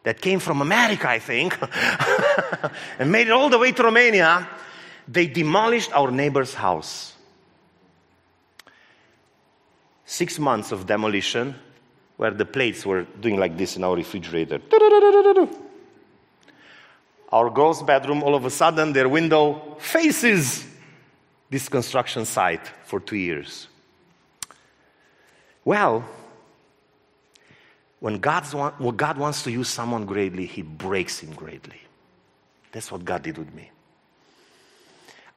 that 0.03 0.21
came 0.21 0.41
from 0.41 0.61
America, 0.61 1.09
I 1.09 1.21
think, 1.21 1.57
and 2.99 3.13
made 3.13 3.29
it 3.29 3.33
all 3.33 3.49
the 3.49 3.59
way 3.59 3.73
to 3.73 3.83
Romania, 3.83 4.49
they 5.09 5.27
demolished 5.27 5.93
our 5.93 6.11
neighbor's 6.11 6.55
house. 6.55 7.15
Six 10.05 10.39
months 10.39 10.73
of 10.73 10.87
demolition, 10.87 11.55
where 12.17 12.31
the 12.31 12.45
plates 12.45 12.85
were 12.85 13.03
doing 13.21 13.39
like 13.39 13.57
this 13.57 13.77
in 13.77 13.85
our 13.85 13.97
refrigerator. 13.97 14.61
Our 17.31 17.51
girl's 17.51 17.83
bedroom, 17.83 18.23
all 18.23 18.35
of 18.35 18.45
a 18.45 18.51
sudden, 18.51 18.93
their 18.93 19.09
window 19.09 19.77
faces 19.79 20.67
this 21.49 21.69
construction 21.69 22.25
site 22.25 22.67
for 22.85 23.01
two 23.01 23.17
years. 23.17 23.69
Well, 25.65 26.05
when, 28.01 28.19
God's 28.19 28.55
want, 28.55 28.81
when 28.81 28.97
God 28.97 29.17
wants 29.17 29.45
to 29.45 29.51
use 29.51 29.69
someone 29.69 30.07
greatly, 30.07 30.45
He 30.45 30.63
breaks 30.63 31.21
him 31.21 31.33
greatly. 31.35 31.81
That's 32.73 32.91
what 32.91 33.05
God 33.05 33.23
did 33.23 33.39
with 33.39 33.55
me. 33.55 33.71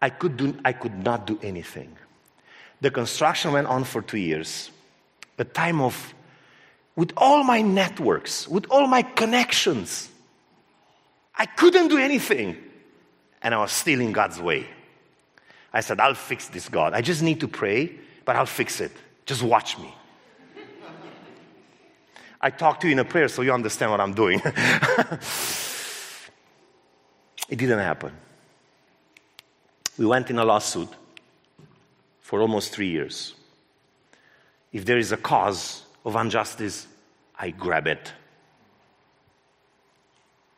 I 0.06 0.10
could, 0.10 0.38
do, 0.38 0.56
I 0.63 0.72
could 0.72 1.04
not 1.04 1.26
do 1.26 1.39
anything. 1.41 1.98
The 2.80 2.91
construction 2.91 3.54
went 3.54 3.65
on 3.65 3.86
for 3.86 4.04
two 4.04 4.20
years. 4.20 4.70
A 5.39 5.44
time 5.44 5.82
of, 5.82 6.13
with 6.96 7.12
all 7.18 7.44
my 7.44 7.63
networks, 7.63 8.48
with 8.48 8.68
all 8.70 8.86
my 8.86 9.02
connections, 9.02 10.08
I 11.36 11.48
couldn't 11.48 11.88
do 11.88 11.98
anything. 11.98 12.56
And 13.41 13.56
I 13.56 13.58
was 13.58 13.72
still 13.72 14.00
in 14.00 14.12
God's 14.12 14.39
way. 14.39 14.68
I 15.74 15.80
said, 15.80 16.00
I'll 16.00 16.13
fix 16.13 16.50
this, 16.50 16.70
God. 16.70 16.94
I 16.94 17.02
just 17.02 17.24
need 17.24 17.39
to 17.39 17.48
pray, 17.48 17.91
but 18.26 18.36
I'll 18.36 18.46
fix 18.46 18.82
it. 18.82 18.91
Just 19.26 19.41
watch 19.41 19.80
me. 19.80 19.91
I 22.39 22.52
talk 22.52 22.80
to 22.82 22.88
you 22.88 22.94
in 22.94 23.00
a 23.00 23.06
prayer 23.06 23.28
so 23.28 23.41
you 23.41 23.52
understand 23.52 23.89
what 23.89 24.00
I'm 24.00 24.13
doing. 24.13 24.39
it 27.50 27.58
didn't 27.58 27.80
happen. 27.80 28.12
We 29.97 30.05
went 30.05 30.29
in 30.29 30.39
a 30.39 30.45
lawsuit 30.45 30.89
for 32.21 32.41
almost 32.41 32.73
three 32.73 32.89
years. 32.89 33.34
If 34.73 34.86
there 34.86 34.97
is 34.97 35.12
a 35.12 35.17
cause 35.17 35.84
of 36.03 36.15
injustice, 36.15 36.88
I 37.38 37.51
grab 37.51 37.88
it. 37.88 38.12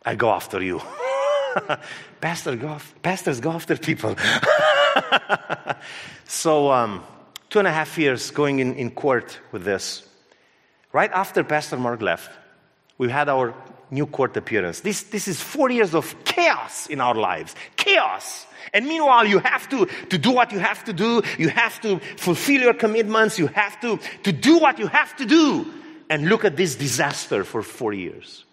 I 0.03 0.15
go 0.15 0.31
after 0.31 0.61
you. 0.61 0.81
Pastor, 2.21 2.55
go, 2.55 2.77
pastors 3.03 3.39
go 3.39 3.51
after 3.51 3.77
people. 3.77 4.15
so, 6.25 6.71
um, 6.71 7.03
two 7.49 7.59
and 7.59 7.67
a 7.67 7.71
half 7.71 7.97
years 7.97 8.31
going 8.31 8.59
in, 8.59 8.75
in 8.75 8.91
court 8.91 9.39
with 9.51 9.63
this. 9.63 10.07
Right 10.93 11.11
after 11.11 11.43
Pastor 11.43 11.77
Mark 11.77 12.01
left, 12.01 12.31
we 12.97 13.09
had 13.09 13.29
our 13.29 13.53
new 13.91 14.05
court 14.05 14.35
appearance. 14.37 14.79
This, 14.79 15.03
this 15.03 15.27
is 15.27 15.41
four 15.41 15.69
years 15.69 15.93
of 15.93 16.15
chaos 16.23 16.87
in 16.87 17.01
our 17.01 17.15
lives. 17.15 17.55
Chaos. 17.75 18.45
And 18.73 18.85
meanwhile, 18.85 19.25
you 19.25 19.39
have 19.39 19.69
to, 19.69 19.87
to 20.09 20.17
do 20.17 20.31
what 20.31 20.51
you 20.51 20.59
have 20.59 20.83
to 20.85 20.93
do. 20.93 21.21
You 21.37 21.49
have 21.49 21.79
to 21.81 21.99
fulfill 22.17 22.61
your 22.61 22.73
commitments. 22.73 23.39
You 23.39 23.47
have 23.47 23.79
to, 23.81 23.99
to 24.23 24.31
do 24.31 24.59
what 24.59 24.79
you 24.79 24.87
have 24.87 25.15
to 25.17 25.25
do. 25.25 25.73
And 26.09 26.29
look 26.29 26.45
at 26.45 26.55
this 26.55 26.75
disaster 26.75 27.43
for 27.43 27.61
four 27.61 27.93
years. 27.93 28.45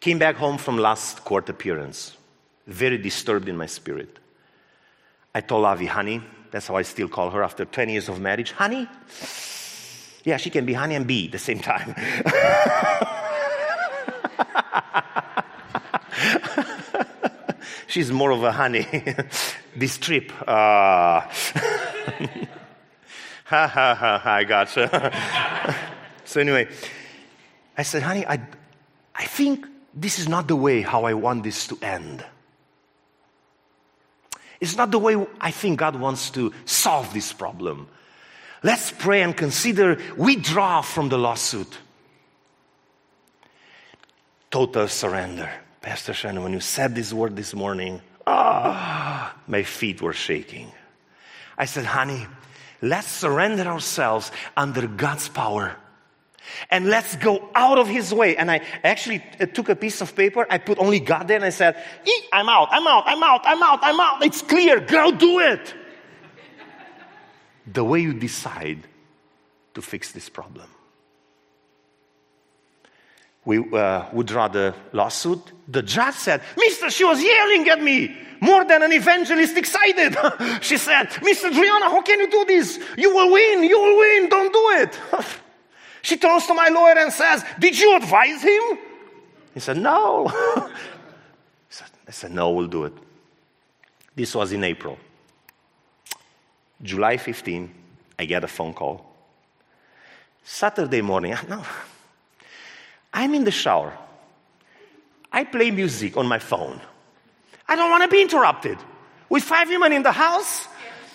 Came 0.00 0.18
back 0.18 0.36
home 0.36 0.58
from 0.58 0.76
last 0.76 1.24
court 1.24 1.48
appearance, 1.48 2.16
very 2.66 2.98
disturbed 2.98 3.48
in 3.48 3.56
my 3.56 3.66
spirit. 3.66 4.18
I 5.34 5.40
told 5.40 5.64
Avi, 5.64 5.86
honey, 5.86 6.20
that's 6.50 6.66
how 6.66 6.76
I 6.76 6.82
still 6.82 7.08
call 7.08 7.30
her 7.30 7.42
after 7.42 7.64
20 7.64 7.92
years 7.92 8.08
of 8.08 8.20
marriage, 8.20 8.52
honey. 8.52 8.86
Yeah, 10.24 10.36
she 10.36 10.50
can 10.50 10.66
be 10.66 10.74
honey 10.74 10.94
and 10.94 11.06
bee 11.06 11.26
at 11.26 11.32
the 11.32 11.38
same 11.38 11.58
time. 11.58 11.94
She's 17.94 18.10
more 18.10 18.32
of 18.32 18.42
a 18.42 18.50
honey. 18.50 18.88
this 19.76 19.98
trip, 19.98 20.32
uh, 20.40 20.44
ha 21.20 21.28
ha 23.44 23.94
ha, 23.94 24.20
I 24.24 24.42
gotcha. 24.42 25.14
so 26.24 26.40
anyway, 26.40 26.66
I 27.78 27.84
said, 27.84 28.02
honey, 28.02 28.26
I, 28.26 28.40
I 29.14 29.24
think 29.26 29.68
this 29.94 30.18
is 30.18 30.28
not 30.28 30.48
the 30.48 30.56
way 30.56 30.82
how 30.82 31.04
I 31.04 31.14
want 31.14 31.44
this 31.44 31.68
to 31.68 31.78
end. 31.82 32.24
It's 34.60 34.76
not 34.76 34.90
the 34.90 34.98
way 34.98 35.24
I 35.40 35.52
think 35.52 35.78
God 35.78 35.94
wants 35.94 36.30
to 36.30 36.52
solve 36.64 37.14
this 37.14 37.32
problem. 37.32 37.86
Let's 38.64 38.90
pray 38.90 39.22
and 39.22 39.36
consider 39.36 40.00
withdraw 40.16 40.80
from 40.80 41.10
the 41.10 41.18
lawsuit. 41.18 41.78
Total 44.50 44.88
surrender. 44.88 45.63
Pastor 45.84 46.14
Shannon, 46.14 46.42
when 46.42 46.54
you 46.54 46.60
said 46.60 46.94
this 46.94 47.12
word 47.12 47.36
this 47.36 47.52
morning, 47.52 48.00
ah, 48.26 49.36
my 49.46 49.64
feet 49.64 50.00
were 50.00 50.14
shaking. 50.14 50.72
I 51.58 51.66
said, 51.66 51.84
honey, 51.84 52.26
let's 52.80 53.06
surrender 53.06 53.64
ourselves 53.64 54.32
under 54.56 54.86
God's 54.86 55.28
power. 55.28 55.76
And 56.70 56.86
let's 56.86 57.16
go 57.16 57.50
out 57.54 57.76
of 57.76 57.86
his 57.86 58.14
way. 58.14 58.34
And 58.34 58.50
I 58.50 58.62
actually 58.82 59.22
uh, 59.38 59.44
took 59.44 59.68
a 59.68 59.76
piece 59.76 60.00
of 60.00 60.16
paper. 60.16 60.46
I 60.48 60.56
put 60.56 60.78
only 60.78 61.00
God 61.00 61.28
there 61.28 61.36
and 61.36 61.44
I 61.44 61.50
said, 61.50 61.76
I'm 62.32 62.48
out, 62.48 62.68
I'm 62.70 62.86
out, 62.86 63.04
I'm 63.06 63.22
out, 63.22 63.42
I'm 63.44 63.62
out, 63.62 63.78
I'm 63.82 64.00
out. 64.00 64.24
It's 64.24 64.40
clear. 64.40 64.80
Go 64.80 65.12
do 65.12 65.40
it. 65.40 65.74
the 67.66 67.84
way 67.84 68.00
you 68.00 68.14
decide 68.14 68.88
to 69.74 69.82
fix 69.82 70.12
this 70.12 70.30
problem. 70.30 70.66
We 73.44 73.58
uh, 73.58 74.06
withdraw 74.12 74.48
the 74.48 74.74
lawsuit. 74.92 75.52
The 75.68 75.82
judge 75.82 76.14
said, 76.14 76.42
Mister, 76.56 76.90
she 76.90 77.04
was 77.04 77.22
yelling 77.22 77.68
at 77.68 77.82
me 77.82 78.16
more 78.40 78.64
than 78.64 78.82
an 78.82 78.92
evangelist 78.92 79.56
excited. 79.56 80.16
she 80.62 80.76
said, 80.76 81.08
Mr. 81.20 81.50
Driana, 81.50 81.90
how 81.90 82.02
can 82.02 82.20
you 82.20 82.30
do 82.30 82.44
this? 82.46 82.78
You 82.96 83.14
will 83.14 83.32
win, 83.32 83.64
you 83.64 83.80
will 83.80 83.98
win, 83.98 84.28
don't 84.28 84.52
do 84.52 84.82
it. 84.82 84.98
she 86.02 86.16
turns 86.16 86.46
to 86.46 86.54
my 86.54 86.68
lawyer 86.68 86.98
and 86.98 87.12
says, 87.12 87.44
Did 87.58 87.78
you 87.78 87.96
advise 87.96 88.42
him? 88.42 88.78
He 89.52 89.60
said, 89.60 89.78
No. 89.78 90.26
I 92.06 92.10
said, 92.10 92.32
No, 92.32 92.50
we'll 92.50 92.68
do 92.68 92.84
it. 92.84 92.94
This 94.14 94.34
was 94.34 94.52
in 94.52 94.62
April. 94.64 94.98
July 96.82 97.16
15, 97.16 97.70
I 98.18 98.24
get 98.26 98.44
a 98.44 98.48
phone 98.48 98.74
call. 98.74 99.06
Saturday 100.44 101.00
morning, 101.00 101.34
no, 101.48 101.64
I'm 103.14 103.32
in 103.34 103.44
the 103.44 103.52
shower. 103.52 103.96
I 105.32 105.44
play 105.44 105.70
music 105.70 106.16
on 106.16 106.26
my 106.26 106.40
phone. 106.40 106.80
I 107.68 107.76
don't 107.76 107.90
want 107.90 108.02
to 108.02 108.08
be 108.08 108.20
interrupted. 108.20 108.76
With 109.28 109.44
five 109.44 109.68
women 109.68 109.92
in 109.92 110.02
the 110.02 110.12
house, 110.12 110.68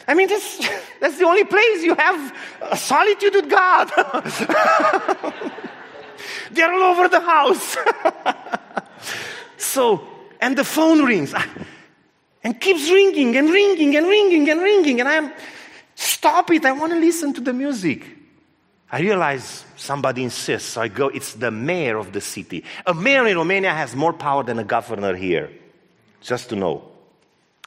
I 0.07 0.13
mean, 0.13 0.29
that's, 0.29 0.57
that's 0.99 1.19
the 1.19 1.25
only 1.25 1.43
place 1.43 1.83
you 1.83 1.95
have 1.95 2.33
solitude 2.79 3.35
with 3.35 3.49
God. 3.49 3.91
They're 6.51 6.73
all 6.73 6.83
over 6.83 7.07
the 7.07 7.19
house. 7.19 7.77
so, 9.57 10.07
and 10.41 10.57
the 10.57 10.63
phone 10.63 11.03
rings 11.05 11.33
ah, 11.35 11.45
and 12.43 12.59
keeps 12.59 12.89
ringing 12.89 13.35
and 13.35 13.49
ringing 13.49 13.95
and 13.95 14.07
ringing 14.07 14.49
and 14.49 14.61
ringing. 14.61 14.99
And 15.01 15.09
I'm, 15.09 15.31
stop 15.95 16.49
it, 16.51 16.65
I 16.65 16.71
want 16.71 16.93
to 16.93 16.99
listen 16.99 17.33
to 17.33 17.41
the 17.41 17.53
music. 17.53 18.18
I 18.91 19.01
realize 19.01 19.65
somebody 19.75 20.23
insists, 20.23 20.69
so 20.69 20.81
I 20.81 20.87
go, 20.87 21.09
it's 21.09 21.35
the 21.35 21.51
mayor 21.51 21.97
of 21.97 22.11
the 22.11 22.21
city. 22.21 22.63
A 22.87 22.93
mayor 22.93 23.27
in 23.27 23.37
Romania 23.37 23.71
has 23.71 23.95
more 23.95 24.13
power 24.13 24.43
than 24.43 24.57
a 24.57 24.63
governor 24.63 25.15
here, 25.15 25.51
just 26.21 26.49
to 26.49 26.55
know. 26.55 26.83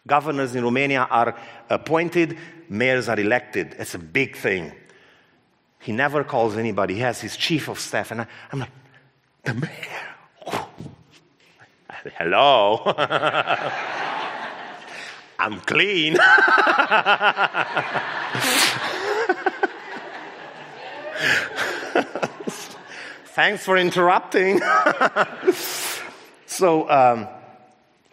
Governors 0.05 0.57
in 0.57 0.65
Romania 0.65 1.07
are 1.09 1.39
appointed, 1.71 2.37
mayors 2.69 3.09
are 3.09 3.21
elected. 3.21 3.77
It's 3.79 3.95
a 3.95 4.01
big 4.01 4.37
thing. 4.37 4.73
He 5.79 5.93
never 5.93 6.25
calls 6.25 6.57
anybody, 6.57 6.95
he 6.95 7.01
has 7.01 7.21
his 7.21 7.37
chief 7.37 7.69
of 7.69 7.79
staff, 7.79 8.11
and 8.11 8.23
I, 8.23 8.27
am 8.53 8.61
like, 8.61 8.71
the 9.45 9.55
mayor? 9.55 9.71
Hello? 12.19 12.83
I'm 15.39 15.61
clean. 15.61 16.19
Thanks 23.35 23.65
for 23.65 23.77
interrupting. 23.77 24.61
so, 26.47 26.91
um, 26.91 27.29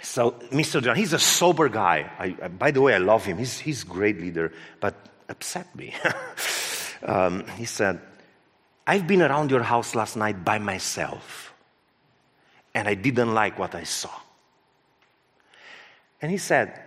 so 0.02 0.32
Mr. 0.52 0.82
John, 0.82 0.95
he's 0.95 1.13
a 1.13 1.19
sober 1.19 1.69
guy. 1.69 2.10
I, 2.17 2.36
I, 2.41 2.48
by 2.48 2.72
the 2.72 2.82
way, 2.82 2.93
I 2.93 3.00
love 3.00 3.26
him. 3.26 3.38
He's, 3.38 3.60
he's 3.60 3.84
a 3.84 3.88
great 3.88 4.19
leader, 4.19 4.54
but 4.80 4.95
upset 5.28 5.76
me. 5.76 5.93
um, 7.04 7.45
he 7.58 7.65
said, 7.65 8.00
I've 8.88 9.08
been 9.08 9.22
around 9.22 9.52
your 9.52 9.63
house 9.63 9.93
last 9.93 10.15
night 10.15 10.43
by 10.43 10.58
myself, 10.58 11.54
and 12.74 12.88
I 12.88 12.95
didn't 12.95 13.34
like 13.34 13.60
what 13.60 13.76
I 13.76 13.84
saw. 13.84 14.12
And 16.22 16.32
he 16.32 16.38
said, 16.38 16.80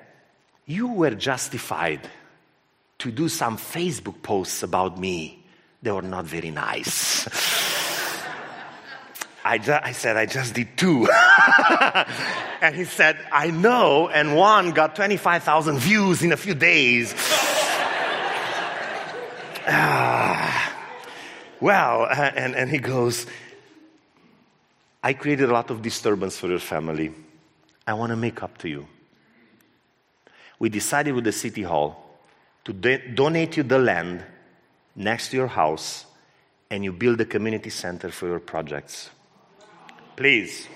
You 0.67 0.89
were 0.89 1.15
justified 1.15 2.09
to 2.99 3.11
do 3.11 3.29
some 3.29 3.57
Facebook 3.57 4.23
posts 4.23 4.63
about 4.63 4.99
me. 4.99 5.42
They 5.83 5.91
were 5.91 6.03
not 6.03 6.25
very 6.25 6.51
nice. 6.51 7.27
I, 9.45 9.59
ju- 9.59 9.79
I 9.83 9.91
said, 9.91 10.17
I 10.17 10.27
just 10.27 10.55
did 10.55 10.79
two. 10.79 11.09
and 12.61 12.77
he 12.77 12.85
said, 12.85 13.19
I 13.33 13.51
know. 13.51 14.09
And 14.09 14.37
one 14.37 14.71
got 14.71 14.95
25,000 14.95 15.79
views 15.79 16.23
in 16.23 16.31
a 16.33 16.37
few 16.37 16.55
days. 16.55 17.13
ah, 19.67 20.73
well, 21.61 22.03
uh, 22.03 22.31
and, 22.37 22.55
and 22.55 22.71
he 22.71 22.79
goes, 22.79 23.27
I 25.03 25.15
created 25.15 25.51
a 25.51 25.53
lot 25.53 25.71
of 25.71 25.83
disturbance 25.83 26.39
for 26.39 26.47
your 26.47 26.61
family. 26.61 27.13
I 27.85 27.95
want 27.95 28.11
to 28.11 28.17
make 28.17 28.45
up 28.45 28.59
to 28.59 28.69
you. 28.69 28.87
We 30.61 30.69
decided 30.69 31.17
with 31.17 31.25
the 31.25 31.33
city 31.33 31.63
hall 31.63 32.21
to 32.65 32.73
de- 32.73 33.09
donate 33.09 33.57
you 33.57 33.65
the 33.65 33.81
land 33.81 34.25
next 34.95 35.31
to 35.31 35.37
your 35.37 35.49
house 35.49 36.07
and 36.71 36.85
you 36.85 36.93
build 36.93 37.21
a 37.21 37.25
community 37.25 37.71
center 37.71 38.11
for 38.11 38.27
your 38.27 38.41
projects. 38.41 39.11
Please. 40.17 40.69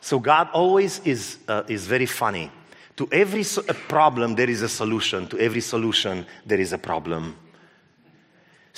So 0.00 0.18
God 0.18 0.48
always 0.54 1.00
is, 1.04 1.36
uh, 1.46 1.64
is 1.68 1.86
very 1.86 2.06
funny. 2.06 2.50
To 2.96 3.08
every 3.12 3.42
so- 3.42 3.62
problem, 3.62 4.34
there 4.34 4.48
is 4.48 4.62
a 4.62 4.68
solution. 4.68 5.28
To 5.28 5.38
every 5.38 5.60
solution, 5.60 6.24
there 6.46 6.58
is 6.58 6.72
a 6.72 6.78
problem. 6.78 7.36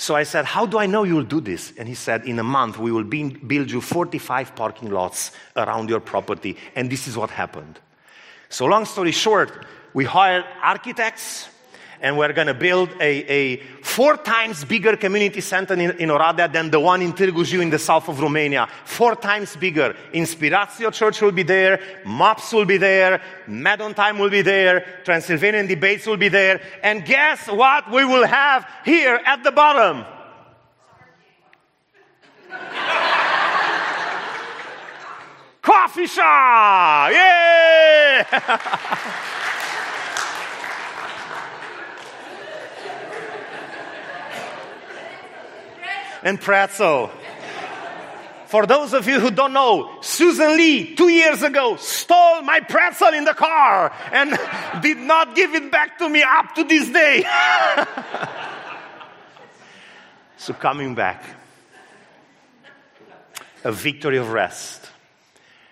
So 0.01 0.15
I 0.15 0.23
said, 0.23 0.45
How 0.45 0.65
do 0.65 0.79
I 0.79 0.87
know 0.87 1.03
you'll 1.03 1.21
do 1.21 1.39
this? 1.39 1.73
And 1.77 1.87
he 1.87 1.93
said, 1.93 2.25
In 2.25 2.39
a 2.39 2.43
month, 2.43 2.79
we 2.79 2.91
will 2.91 3.03
be, 3.03 3.29
build 3.29 3.69
you 3.69 3.81
45 3.81 4.55
parking 4.55 4.89
lots 4.89 5.31
around 5.55 5.89
your 5.89 5.99
property. 5.99 6.57
And 6.75 6.89
this 6.89 7.07
is 7.07 7.15
what 7.15 7.29
happened. 7.29 7.79
So, 8.49 8.65
long 8.65 8.85
story 8.85 9.11
short, 9.11 9.63
we 9.93 10.05
hired 10.05 10.43
architects, 10.63 11.49
and 12.01 12.17
we're 12.17 12.33
going 12.33 12.47
to 12.47 12.53
build 12.53 12.89
a, 12.99 13.31
a 13.31 13.57
four 13.81 14.17
times 14.17 14.65
bigger 14.65 14.97
community 14.97 15.39
center 15.41 15.75
in, 15.75 15.91
in 15.91 16.09
Oradea 16.09 16.51
than 16.51 16.69
the 16.69 16.79
one 16.79 17.01
in 17.01 17.13
Târgu 17.13 17.45
Jiu 17.45 17.61
in 17.61 17.69
the 17.69 17.79
south 17.79 18.09
of 18.09 18.19
Romania. 18.19 18.67
Four 18.85 19.15
times 19.15 19.55
bigger. 19.55 19.95
Inspiratio 20.13 20.91
Church 20.91 21.21
will 21.21 21.31
be 21.31 21.43
there, 21.43 21.79
MOPS 22.05 22.53
will 22.53 22.65
be 22.65 22.77
there, 22.77 23.21
Med 23.47 23.81
on 23.81 23.93
Time 23.93 24.17
will 24.17 24.29
be 24.29 24.41
there, 24.41 25.01
Transylvanian 25.03 25.67
Debates 25.67 26.07
will 26.07 26.17
be 26.17 26.29
there, 26.29 26.59
and 26.83 27.05
guess 27.05 27.47
what 27.47 27.89
we 27.91 28.03
will 28.03 28.25
have 28.25 28.67
here 28.83 29.19
at 29.25 29.43
the 29.43 29.51
bottom? 29.51 30.05
Coffee 35.61 36.07
shop! 36.07 37.11
Yay! 37.11 38.25
and 46.23 46.39
pretzel. 46.39 47.11
For 48.51 48.65
those 48.65 48.93
of 48.93 49.07
you 49.07 49.17
who 49.19 49.31
don't 49.31 49.53
know, 49.53 50.01
Susan 50.01 50.57
Lee, 50.57 50.93
two 50.93 51.07
years 51.07 51.41
ago, 51.41 51.77
stole 51.77 52.41
my 52.41 52.59
pretzel 52.59 53.13
in 53.13 53.23
the 53.23 53.33
car 53.33 53.93
and 54.11 54.37
did 54.81 54.97
not 54.97 55.35
give 55.35 55.55
it 55.55 55.71
back 55.71 55.97
to 55.99 56.09
me 56.09 56.21
up 56.21 56.53
to 56.55 56.65
this 56.65 56.89
day. 56.89 57.23
so, 60.37 60.51
coming 60.51 60.95
back, 60.95 61.23
a 63.63 63.71
victory 63.71 64.17
of 64.17 64.33
rest. 64.33 64.89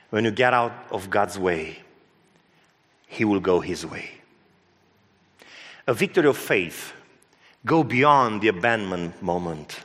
When 0.10 0.24
you 0.24 0.32
get 0.32 0.54
out 0.54 0.72
of 0.89 1.10
God's 1.10 1.38
way, 1.38 1.80
He 3.08 3.26
will 3.26 3.41
go 3.41 3.60
His 3.60 3.86
way. 3.86 4.10
A 5.86 5.93
victory 5.93 6.30
of 6.30 6.38
faith. 6.38 6.93
Go 7.66 7.84
beyond 7.84 8.41
the 8.41 8.47
abandonment 8.47 9.22
moment. 9.22 9.78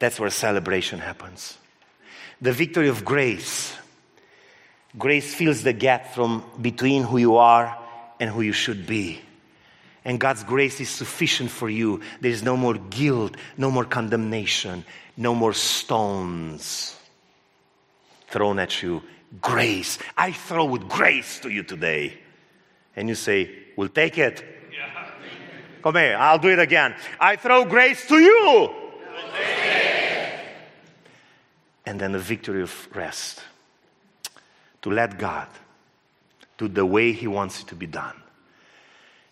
That's 0.00 0.18
where 0.18 0.30
celebration 0.30 0.98
happens. 0.98 1.56
The 2.40 2.52
victory 2.52 2.88
of 2.88 3.04
grace. 3.04 3.76
Grace 4.98 5.32
fills 5.32 5.62
the 5.62 5.72
gap 5.72 6.14
from 6.14 6.42
between 6.60 7.04
who 7.04 7.18
you 7.18 7.36
are 7.36 7.78
and 8.18 8.28
who 8.28 8.40
you 8.40 8.52
should 8.52 8.86
be. 8.86 9.20
And 10.04 10.18
God's 10.18 10.42
grace 10.42 10.80
is 10.80 10.88
sufficient 10.88 11.50
for 11.50 11.68
you. 11.68 12.00
There 12.20 12.30
is 12.30 12.42
no 12.42 12.56
more 12.56 12.74
guilt, 12.74 13.36
no 13.56 13.70
more 13.70 13.84
condemnation, 13.84 14.84
no 15.16 15.34
more 15.34 15.52
stones 15.52 16.96
thrown 18.28 18.58
at 18.58 18.82
you. 18.82 19.02
Grace. 19.42 19.98
I 20.16 20.32
throw 20.32 20.64
with 20.64 20.88
grace 20.88 21.40
to 21.40 21.50
you 21.50 21.62
today. 21.62 22.18
And 22.96 23.08
you 23.08 23.14
say, 23.14 23.50
We'll 23.76 23.88
take 23.88 24.18
it. 24.18 24.42
Yeah. 24.72 25.06
Come 25.82 25.96
here, 25.96 26.16
I'll 26.18 26.38
do 26.38 26.48
it 26.48 26.58
again. 26.58 26.94
I 27.18 27.36
throw 27.36 27.64
grace 27.64 28.06
to 28.08 28.18
you. 28.18 28.70
And 31.90 32.00
then 32.00 32.12
the 32.12 32.20
victory 32.20 32.62
of 32.62 32.88
rest. 32.94 33.42
To 34.82 34.92
let 34.92 35.18
God 35.18 35.48
do 36.56 36.68
the 36.68 36.86
way 36.86 37.10
He 37.10 37.26
wants 37.26 37.62
it 37.62 37.66
to 37.66 37.74
be 37.74 37.86
done. 37.86 38.14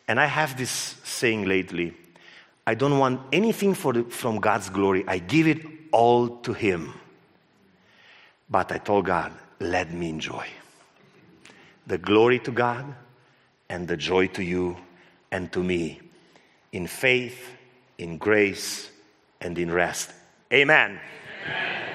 And 0.09 0.19
I 0.19 0.27
have 0.27 0.59
this 0.59 0.97
saying 1.05 1.45
lately 1.45 1.95
I 2.67 2.75
don't 2.75 2.99
want 2.99 3.21
anything 3.33 3.75
the, 3.75 4.03
from 4.11 4.41
God's 4.41 4.71
glory, 4.71 5.05
I 5.07 5.19
give 5.19 5.47
it 5.47 5.65
all 5.93 6.29
to 6.39 6.53
Him. 6.53 6.95
But 8.51 8.73
I 8.73 8.79
told 8.79 9.07
God, 9.07 9.33
let 9.61 9.93
me 9.93 10.09
enjoy. 10.09 10.49
The 11.87 11.99
glory 11.99 12.41
to 12.41 12.51
God 12.51 12.93
and 13.69 13.87
the 13.87 13.97
joy 13.97 14.27
to 14.27 14.43
you 14.43 14.77
and 15.31 15.53
to 15.53 15.63
me 15.63 16.01
in 16.73 16.89
faith, 16.89 17.53
in 17.99 18.19
grace, 18.19 18.91
and 19.41 19.57
in 19.57 19.71
rest. 19.71 20.11
Amen. 20.53 20.99
Amen. 21.47 21.95